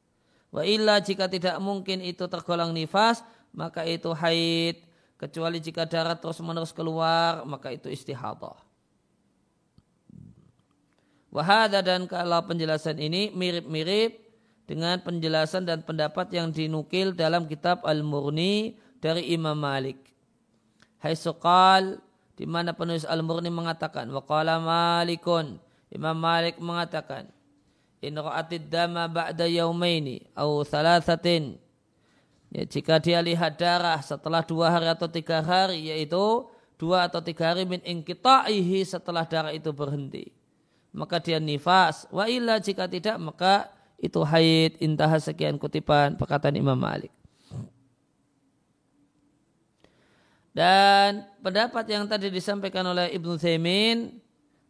[0.50, 3.22] Wa illa jika tidak mungkin itu tergolong nifas,
[3.54, 4.82] maka itu haid
[5.22, 8.58] kecuali jika darah terus menerus keluar maka itu istihadah.
[11.30, 14.24] Wahada dan kalau penjelasan ini mirip-mirip
[14.66, 20.05] dengan penjelasan dan pendapat yang dinukil dalam kitab Al-Murni dari Imam Malik.
[21.06, 22.02] Hai sukal
[22.34, 25.62] di mana penulis Al-Murni mengatakan waqala Malikun
[25.94, 27.30] Imam Malik mengatakan
[28.02, 31.62] in ra'atid dama ba'da yaumaini au thalathatin
[32.56, 36.48] Ya, jika dia lihat darah setelah dua hari atau tiga hari, yaitu
[36.80, 40.32] dua atau tiga hari min ingkita'ihi setelah darah itu berhenti.
[40.96, 42.08] Maka dia nifas.
[42.08, 43.68] Wa illa jika tidak, maka
[44.00, 47.12] itu haid intah sekian kutipan perkataan Imam Malik.
[50.56, 54.24] Dan pendapat yang tadi disampaikan oleh Ibnu Taimin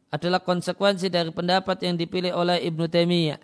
[0.09, 3.37] adalah konsekuensi dari pendapat yang dipilih oleh Ibnu Taimiyah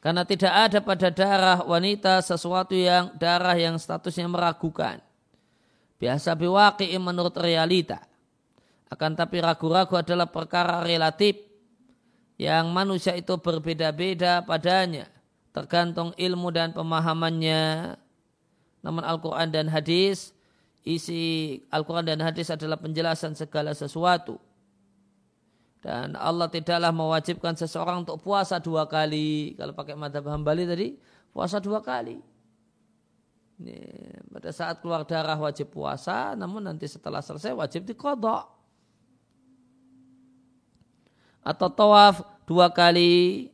[0.00, 4.96] Karena tidak ada pada darah wanita sesuatu yang darah yang statusnya meragukan.
[6.00, 8.00] Biasa biwaki menurut realita.
[8.88, 11.36] Akan tapi ragu-ragu adalah perkara relatif
[12.40, 15.04] yang manusia itu berbeda-beda padanya.
[15.60, 17.94] Tergantung ilmu dan pemahamannya.
[18.80, 20.32] Namun Al-Quran dan hadis,
[20.88, 24.40] isi Al-Quran dan hadis adalah penjelasan segala sesuatu
[25.80, 29.56] dan Allah tidaklah mewajibkan seseorang untuk puasa dua kali.
[29.56, 30.92] Kalau pakai mata hambali tadi,
[31.32, 32.20] puasa dua kali.
[33.60, 33.76] Ini,
[34.28, 38.44] pada saat keluar darah wajib puasa, namun nanti setelah selesai wajib dikodok.
[41.40, 43.48] Atau tawaf dua kali.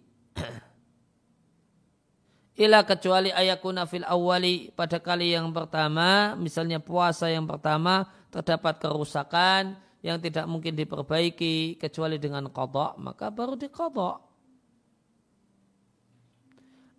[2.57, 9.77] Ila kecuali ayakuna fil awali pada kali yang pertama, misalnya puasa yang pertama terdapat kerusakan,
[10.01, 14.25] yang tidak mungkin diperbaiki kecuali dengan kodok, maka baru dikodok.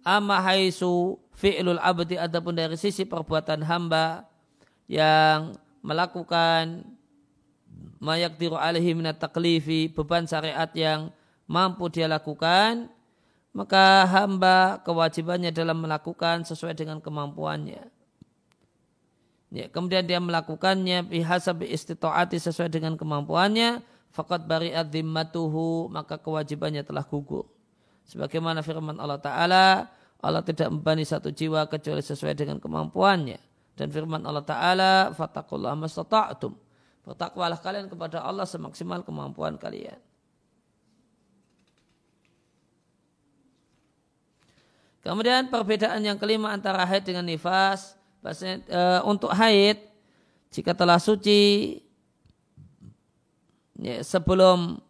[0.06, 4.30] Amma haisu fi'lul abdi adapun dari sisi perbuatan hamba
[4.86, 6.86] yang melakukan
[7.98, 11.10] mayak diru alaihi minat taklifi beban syariat yang
[11.50, 12.94] mampu dia lakukan
[13.56, 17.98] maka hamba kewajibannya dalam melakukan sesuai dengan kemampuannya
[19.48, 23.80] Ya, kemudian dia melakukannya bihasab istita'ati sesuai dengan kemampuannya,
[24.12, 27.48] fakat bari'at dhimmatuhu, maka kewajibannya telah gugur.
[28.12, 29.66] Sebagaimana firman Allah Ta'ala,
[30.20, 33.40] Allah tidak membani satu jiwa kecuali sesuai dengan kemampuannya.
[33.78, 36.52] Dan firman Allah Ta'ala, Fatakullah mastata'atum.
[37.08, 39.96] Bertakwalah kalian kepada Allah semaksimal kemampuan kalian.
[45.08, 47.96] Kemudian perbedaan yang kelima antara haid dengan nifas.
[48.20, 49.80] Bahasanya, e, untuk haid,
[50.52, 51.80] jika telah suci,
[53.80, 54.84] ya, sebelum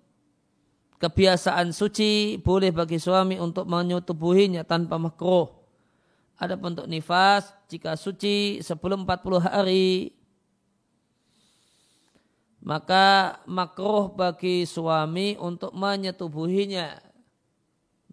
[0.97, 5.53] kebiasaan suci boleh bagi suami untuk menyetubuhinya tanpa makruh.
[6.41, 10.17] Ada bentuk nifas jika suci sebelum 40 hari
[12.67, 17.06] maka makruh bagi suami untuk menyetubuhinya.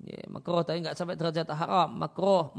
[0.05, 1.97] Ya, makruh tapi nggak sampai derajat haram.
[1.97, 2.53] Makruh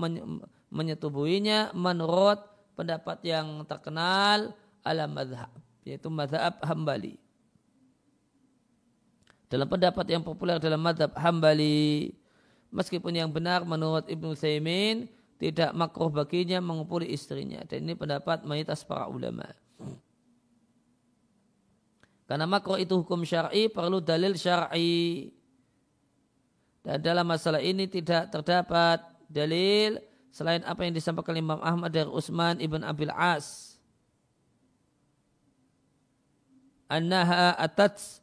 [0.73, 2.41] menyetubuhinya menurut
[2.73, 5.53] pendapat yang terkenal ala madhab
[5.85, 7.21] yaitu madhab hambali.
[9.45, 12.09] Dalam pendapat yang populer dalam madhab hambali,
[12.73, 15.05] meskipun yang benar menurut Ibnu Thaymin,
[15.37, 17.61] tidak makruh baginya mengumpuli istrinya.
[17.69, 19.45] Dan ini pendapat mayoritas para ulama.
[22.25, 25.29] Karena makruh itu hukum syar'i perlu dalil syar'i.
[26.85, 29.97] Dan dalam masalah ini tidak terdapat dalil
[30.29, 33.73] selain apa yang disampaikan Imam Ahmad dari Utsman ibn Abil As.
[36.85, 38.21] Annaha atat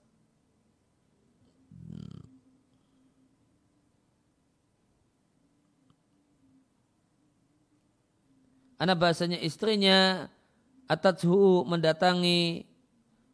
[8.78, 10.26] Anak bahasanya istrinya
[10.90, 12.66] atathu mendatangi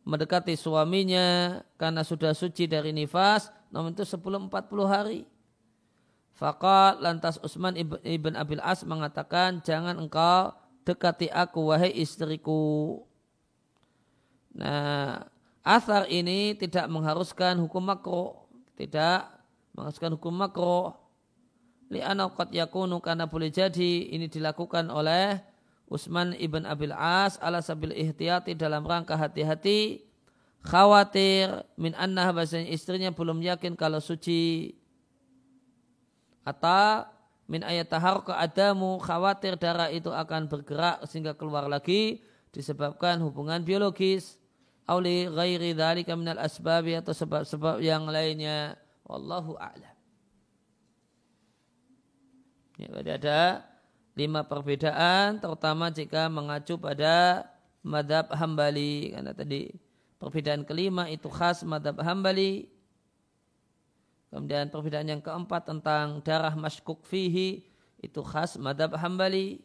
[0.05, 5.23] mendekati suaminya karena sudah suci dari nifas namun itu sebelum 40 hari.
[6.39, 10.55] Fakat lantas Utsman ibn Abil As mengatakan jangan engkau
[10.87, 13.03] dekati aku wahai istriku.
[14.55, 15.27] Nah,
[15.67, 18.47] asar ini tidak mengharuskan hukum makro,
[18.79, 19.27] tidak
[19.75, 20.95] mengharuskan hukum makro
[21.89, 25.41] li'anau qad yakunu karena boleh jadi ini dilakukan oleh
[25.89, 30.05] Utsman ibn Abil As ala sabil ihtiyati dalam rangka hati-hati
[30.65, 34.75] khawatir min anna bahasanya istrinya belum yakin kalau suci.
[36.43, 37.05] Atau
[37.49, 44.41] min ayat tahar adamu khawatir darah itu akan bergerak sehingga keluar lagi disebabkan hubungan biologis.
[44.89, 48.81] Auli ghairi dzalika minal asbabi atau sebab-sebab yang lainnya.
[49.05, 49.97] Wallahu a'lam.
[52.81, 53.41] Ya, berarti ada
[54.17, 57.45] lima perbedaan, terutama jika mengacu pada
[57.85, 59.13] madhab hambali.
[59.13, 59.69] Karena tadi
[60.19, 62.67] perbedaan kelima itu khas madhab hambali.
[64.29, 67.65] Kemudian perbedaan yang keempat tentang darah maskuk fihi
[68.03, 69.63] itu khas madhab hambali.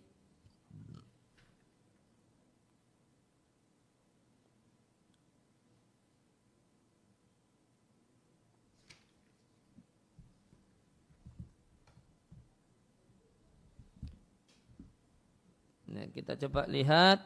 [15.93, 17.22] Nah, kita coba lihat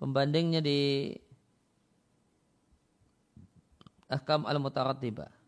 [0.00, 1.12] pembandingnya di
[4.12, 5.41] Ahkam al-Mutarattibah.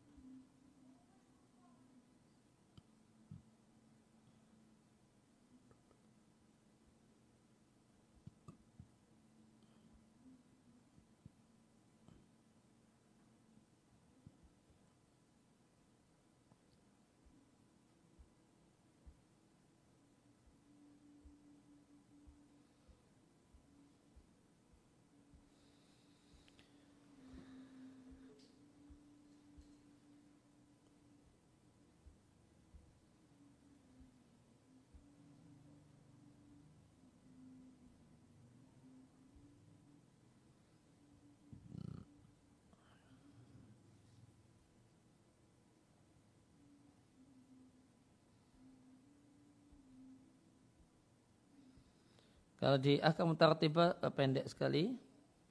[52.64, 54.96] Kalau di ahkam tartibah eh, pendek sekali.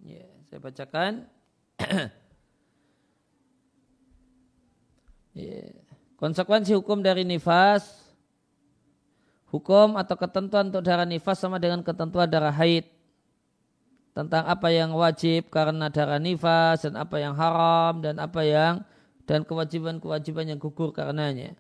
[0.02, 1.30] Ya, saya bacakan.
[5.38, 5.62] ya.
[6.18, 8.02] Konsekuensi hukum dari nifas
[9.54, 12.90] hukum atau ketentuan untuk darah nifas sama dengan ketentuan darah haid
[14.18, 18.82] tentang apa yang wajib karena darah nifas dan apa yang haram dan apa yang
[19.30, 21.54] dan kewajiban-kewajiban yang gugur karenanya.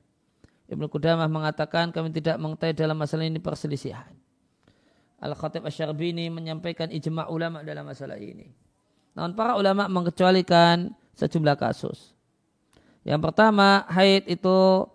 [0.66, 4.23] Ibnu Qudamah mengatakan kami tidak mengetahui dalam masalah ini perselisihan.
[5.24, 8.52] Al-Khatib Asyarbini menyampaikan ijma' ulama dalam masalah ini.
[9.16, 12.12] Namun para ulama mengecualikan sejumlah kasus.
[13.08, 14.88] Yang pertama, haid itu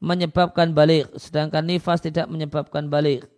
[0.00, 3.28] menyebabkan balik, sedangkan nifas tidak menyebabkan balik.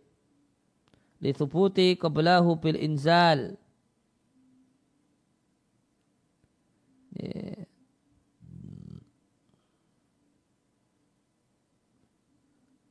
[1.19, 3.59] Lithubuti kebelahu bil inzal.
[7.17, 7.76] Yeah.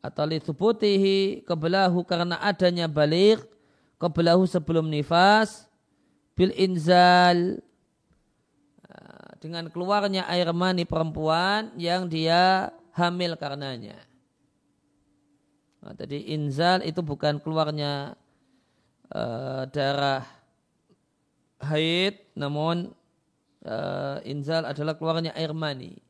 [0.05, 3.41] Atau litubutihi kebelahu karena adanya balik
[3.97, 5.65] kebelahu sebelum nifas
[6.37, 7.59] bil inzal
[9.45, 13.93] dengan keluarnya air mani perempuan yang dia hamil karenanya.
[15.85, 18.17] Nah, jadi inzal itu bukan keluarnya
[19.13, 20.25] uh, darah
[21.61, 22.89] haid, namun
[23.69, 26.01] uh, inzal adalah keluarnya air mani,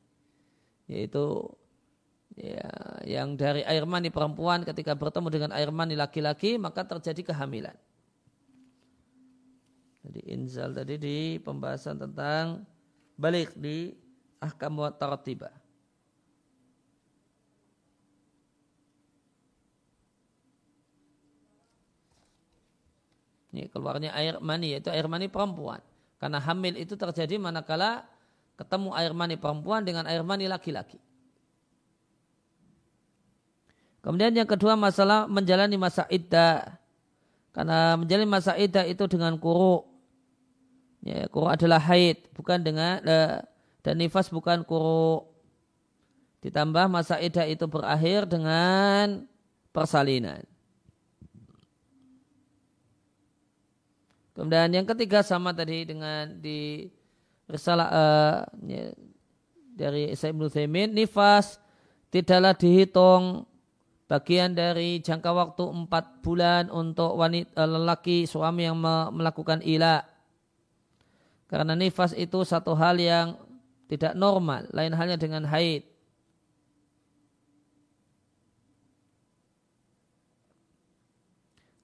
[0.87, 1.51] yaitu
[2.35, 2.67] ya,
[3.07, 7.75] yang dari air mani perempuan ketika bertemu dengan air mani laki-laki maka terjadi kehamilan.
[10.05, 12.61] Jadi inzal tadi di pembahasan tentang
[13.17, 13.89] balik di
[14.37, 15.49] ahkam wa tartibah.
[23.55, 25.79] Ini keluarnya air mani yaitu air mani perempuan.
[26.19, 28.03] Karena hamil itu terjadi manakala
[28.59, 30.99] ketemu air mani perempuan dengan air mani laki-laki.
[34.05, 36.77] Kemudian yang kedua masalah menjalani masa iddah.
[37.49, 39.81] Karena menjalani masa iddah itu dengan kuru.
[41.01, 43.41] Ya, kuru adalah haid, bukan dengan uh,
[43.81, 45.25] dan nifas bukan kuru.
[46.45, 49.25] Ditambah masa iddah itu berakhir dengan
[49.73, 50.45] persalinan.
[54.37, 56.85] Kemudian yang ketiga sama tadi dengan di
[57.49, 58.37] risalah uh,
[59.73, 61.57] dari Ibnu Thaimin, nifas
[62.13, 63.49] tidaklah dihitung
[64.05, 68.77] bagian dari jangka waktu empat bulan untuk wanita lelaki suami yang
[69.13, 70.05] melakukan ila.
[71.49, 73.37] Karena nifas itu satu hal yang
[73.85, 75.85] tidak normal, lain halnya dengan haid.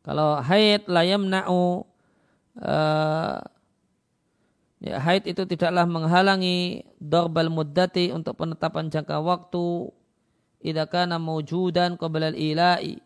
[0.01, 1.85] Kalau haid layam na'u
[2.57, 3.37] uh,
[4.81, 9.93] ya, haid itu tidaklah menghalangi dorbal muddati untuk penetapan jangka waktu
[10.61, 13.01] idza kana mawjudan qabla al-ila'i.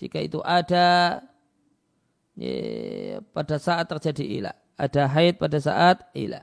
[0.00, 1.20] Jika itu ada
[2.36, 4.52] ya, pada saat terjadi ila.
[4.80, 6.40] Ada haid pada saat ila.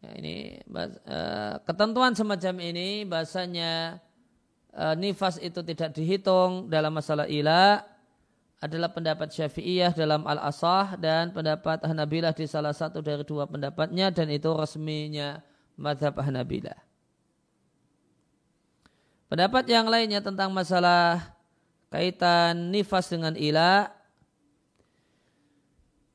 [0.00, 4.00] Ya, ini uh, ketentuan semacam ini bahasanya
[4.76, 7.89] uh, nifas itu tidak dihitung dalam masalah ila
[8.60, 14.28] adalah pendapat Syafi'iyah dalam Al-Asah dan pendapat Hanabilah di salah satu dari dua pendapatnya dan
[14.28, 15.40] itu resminya
[15.80, 16.76] madhab Hanabilah.
[19.32, 21.32] Pendapat yang lainnya tentang masalah
[21.88, 23.88] kaitan nifas dengan ila.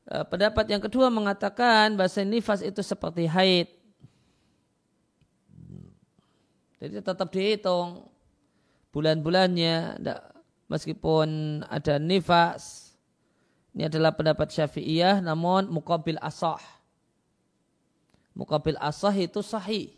[0.06, 3.74] Eh, pendapat yang kedua mengatakan bahasa nifas itu seperti haid.
[6.78, 8.06] Jadi tetap dihitung
[8.93, 9.98] bulan-bulannya,
[10.68, 12.86] meskipun ada nifas
[13.76, 16.63] ini adalah pendapat syafi'iyah namun mukabil asah.
[18.32, 19.91] Mukabil asah itu sahih.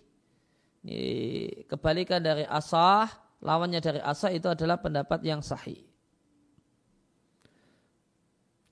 [0.82, 1.02] Ini
[1.70, 3.06] kebalikan dari asah
[3.38, 5.86] lawannya dari asah itu adalah pendapat yang sahih.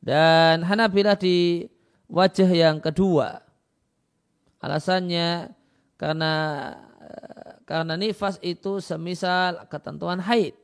[0.01, 1.69] Dan Hanabilah di
[2.09, 3.45] wajah yang kedua.
[4.57, 5.53] Alasannya
[6.01, 6.33] karena
[7.69, 10.57] karena nifas itu semisal ketentuan haid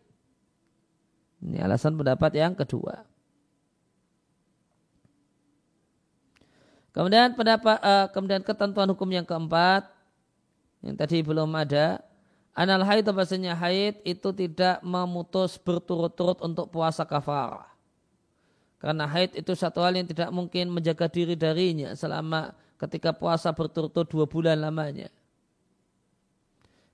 [1.41, 3.01] ini alasan pendapat yang kedua.
[6.91, 9.87] Kemudian pendapat uh, kemudian ketentuan hukum yang keempat
[10.83, 12.03] yang tadi belum ada
[12.51, 17.71] anal haid bahasanya haid itu tidak memutus berturut-turut untuk puasa kafarah.
[18.81, 24.09] Karena haid itu satu hal yang tidak mungkin menjaga diri darinya selama ketika puasa berturut-turut
[24.09, 25.07] dua bulan lamanya.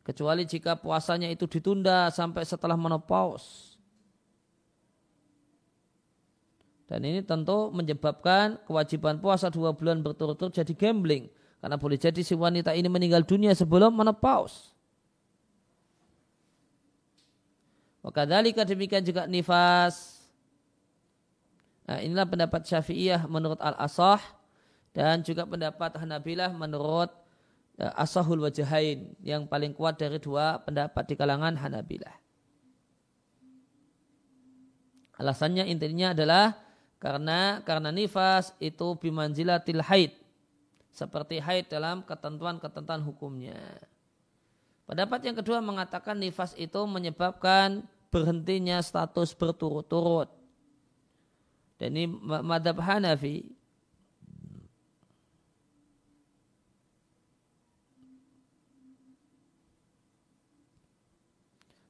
[0.03, 3.76] Kecuali jika puasanya itu ditunda sampai setelah menopause.
[6.87, 11.27] Dan ini tentu menyebabkan kewajiban puasa dua bulan berturut-turut jadi gambling.
[11.59, 14.71] Karena boleh jadi si wanita ini meninggal dunia sebelum menopause.
[18.07, 20.23] Maka dalika demikian juga nifas.
[21.83, 24.23] Nah, inilah pendapat Syafi'iyah menurut Al-Asah
[24.95, 27.11] dan juga pendapat Hanabilah menurut
[27.83, 32.15] uh, Asahul Wajahain yang paling kuat dari dua pendapat di kalangan Hanabilah.
[35.17, 36.66] Alasannya intinya adalah
[36.97, 40.13] karena karena nifas itu bimanzilatil haid.
[40.89, 43.57] Seperti haid dalam ketentuan-ketentuan hukumnya.
[44.89, 50.31] Pendapat yang kedua mengatakan nifas itu menyebabkan berhentinya status berturut-turut.
[51.77, 52.09] Dan ini
[52.41, 53.53] madhab Hanafi.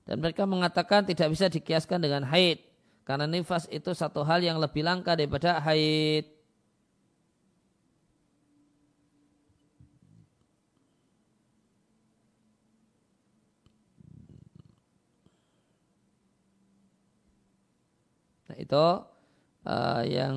[0.04, 2.67] Dan mereka mengatakan tidak bisa dikiaskan dengan haid.
[3.08, 6.28] Karena nifas itu satu hal yang lebih langka daripada haid.
[18.52, 20.36] Nah, itu uh, yang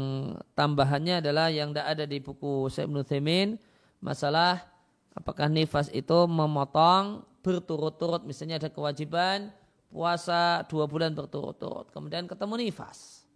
[0.54, 3.58] tambahannya adalah yang tidak ada di buku Syekh Thimin,
[3.98, 4.62] masalah
[5.18, 9.50] apakah nifas itu memotong berturut-turut misalnya ada kewajiban
[9.90, 13.26] puasa dua bulan berturut-turut kemudian ketemu nifas.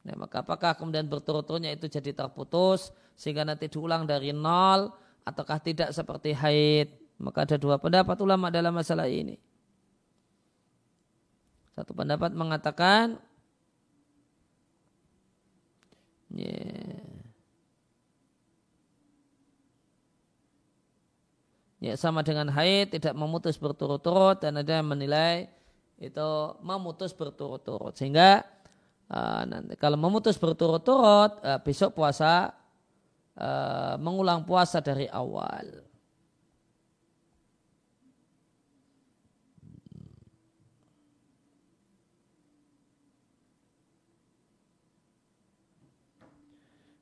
[0.00, 2.88] Nah, maka apakah kemudian berturut-turutnya itu jadi terputus
[3.18, 4.88] sehingga nanti diulang dari nol
[5.28, 6.88] ataukah tidak seperti haid?
[7.20, 9.36] Maka ada dua pendapat ulama dalam masalah ini.
[11.76, 13.20] Satu pendapat mengatakan
[16.32, 17.09] yeah.
[21.80, 25.48] Ya sama dengan haid tidak memutus berturut-turut dan ada yang menilai
[25.96, 28.44] itu memutus berturut-turut sehingga
[29.08, 32.52] uh, nanti kalau memutus berturut-turut uh, besok puasa
[33.40, 35.88] uh, mengulang puasa dari awal.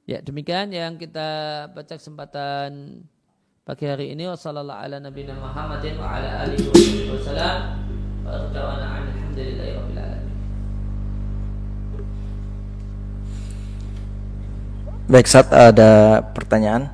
[0.08, 3.04] Ya demikian yang kita baca kesempatan
[3.68, 7.76] pagi hari ini wasallallahu ala nabiyina Muhammadin wa ala alihi wasallam
[8.24, 10.36] wa alhamdulillahi rabbil alamin
[15.08, 16.88] Baik, saat ada pertanyaan.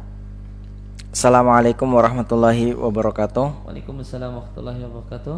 [1.15, 3.71] Assalamualaikum warahmatullahi wabarakatuh.
[3.71, 5.37] Waalaikumsalam warahmatullahi wabarakatuh.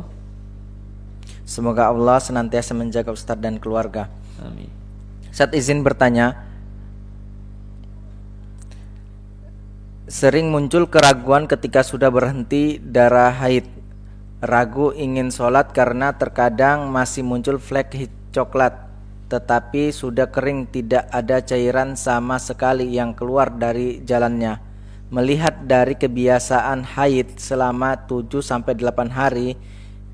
[1.45, 4.09] Semoga Allah senantiasa menjaga Ustadz dan keluarga.
[4.41, 4.73] Amin.
[5.37, 6.49] Saat izin bertanya,
[10.07, 13.67] sering muncul keraguan ketika sudah berhenti darah haid.
[14.39, 17.91] Ragu ingin sholat karena terkadang masih muncul flek
[18.31, 18.87] coklat
[19.27, 24.63] tetapi sudah kering tidak ada cairan sama sekali yang keluar dari jalannya.
[25.11, 29.55] Melihat dari kebiasaan haid selama 7 sampai 8 hari,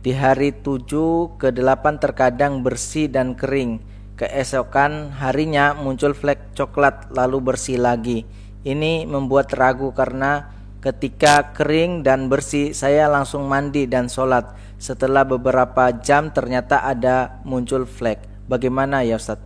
[0.01, 3.80] di hari 7 ke 8 terkadang bersih dan kering.
[4.16, 8.24] Keesokan harinya muncul flek coklat lalu bersih lagi.
[8.63, 10.51] Ini membuat ragu karena
[10.83, 14.55] ketika kering dan bersih saya langsung mandi dan sholat.
[14.83, 19.39] Setelah beberapa jam ternyata ada muncul flek Bagaimana ya Ustaz?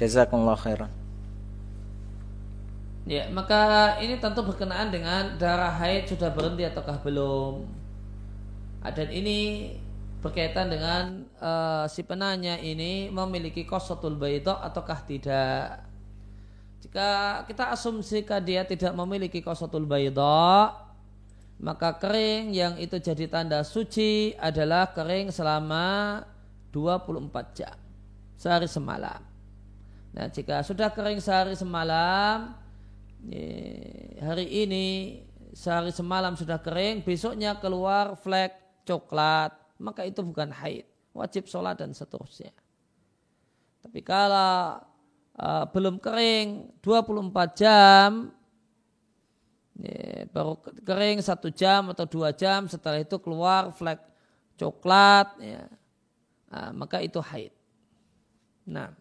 [0.00, 0.90] Jazakumullah khairan.
[3.08, 7.64] Ya, maka ini tentu berkenaan dengan darah haid sudah berhenti ataukah belum.
[8.84, 9.72] Ah, dan ini
[10.20, 15.87] berkaitan dengan uh, si penanya ini memiliki kosotul baydo ataukah tidak.
[16.88, 20.72] Jika kita asumsikan dia tidak memiliki kosotul baydo,
[21.60, 26.24] maka kering yang itu jadi tanda suci adalah kering selama
[26.72, 27.76] 24 jam
[28.40, 29.20] sehari semalam.
[30.16, 32.56] Nah, jika sudah kering sehari semalam,
[34.24, 34.86] hari ini
[35.52, 38.56] sehari semalam sudah kering, besoknya keluar flek
[38.88, 42.56] coklat, maka itu bukan haid, wajib sholat dan seterusnya.
[43.84, 44.80] Tapi kalau
[45.38, 48.34] uh, belum kering 24 jam,
[49.78, 54.02] ya, baru kering satu jam atau dua jam, setelah itu keluar flek
[54.58, 55.62] coklat, ya,
[56.50, 57.54] uh, maka itu haid.
[58.66, 58.92] Nah.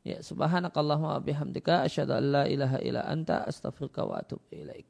[0.00, 4.88] Ya subhanakallahumma bihamdika asyhadu an la ilaha illa anta astaghfiruka wa atubu ilaik.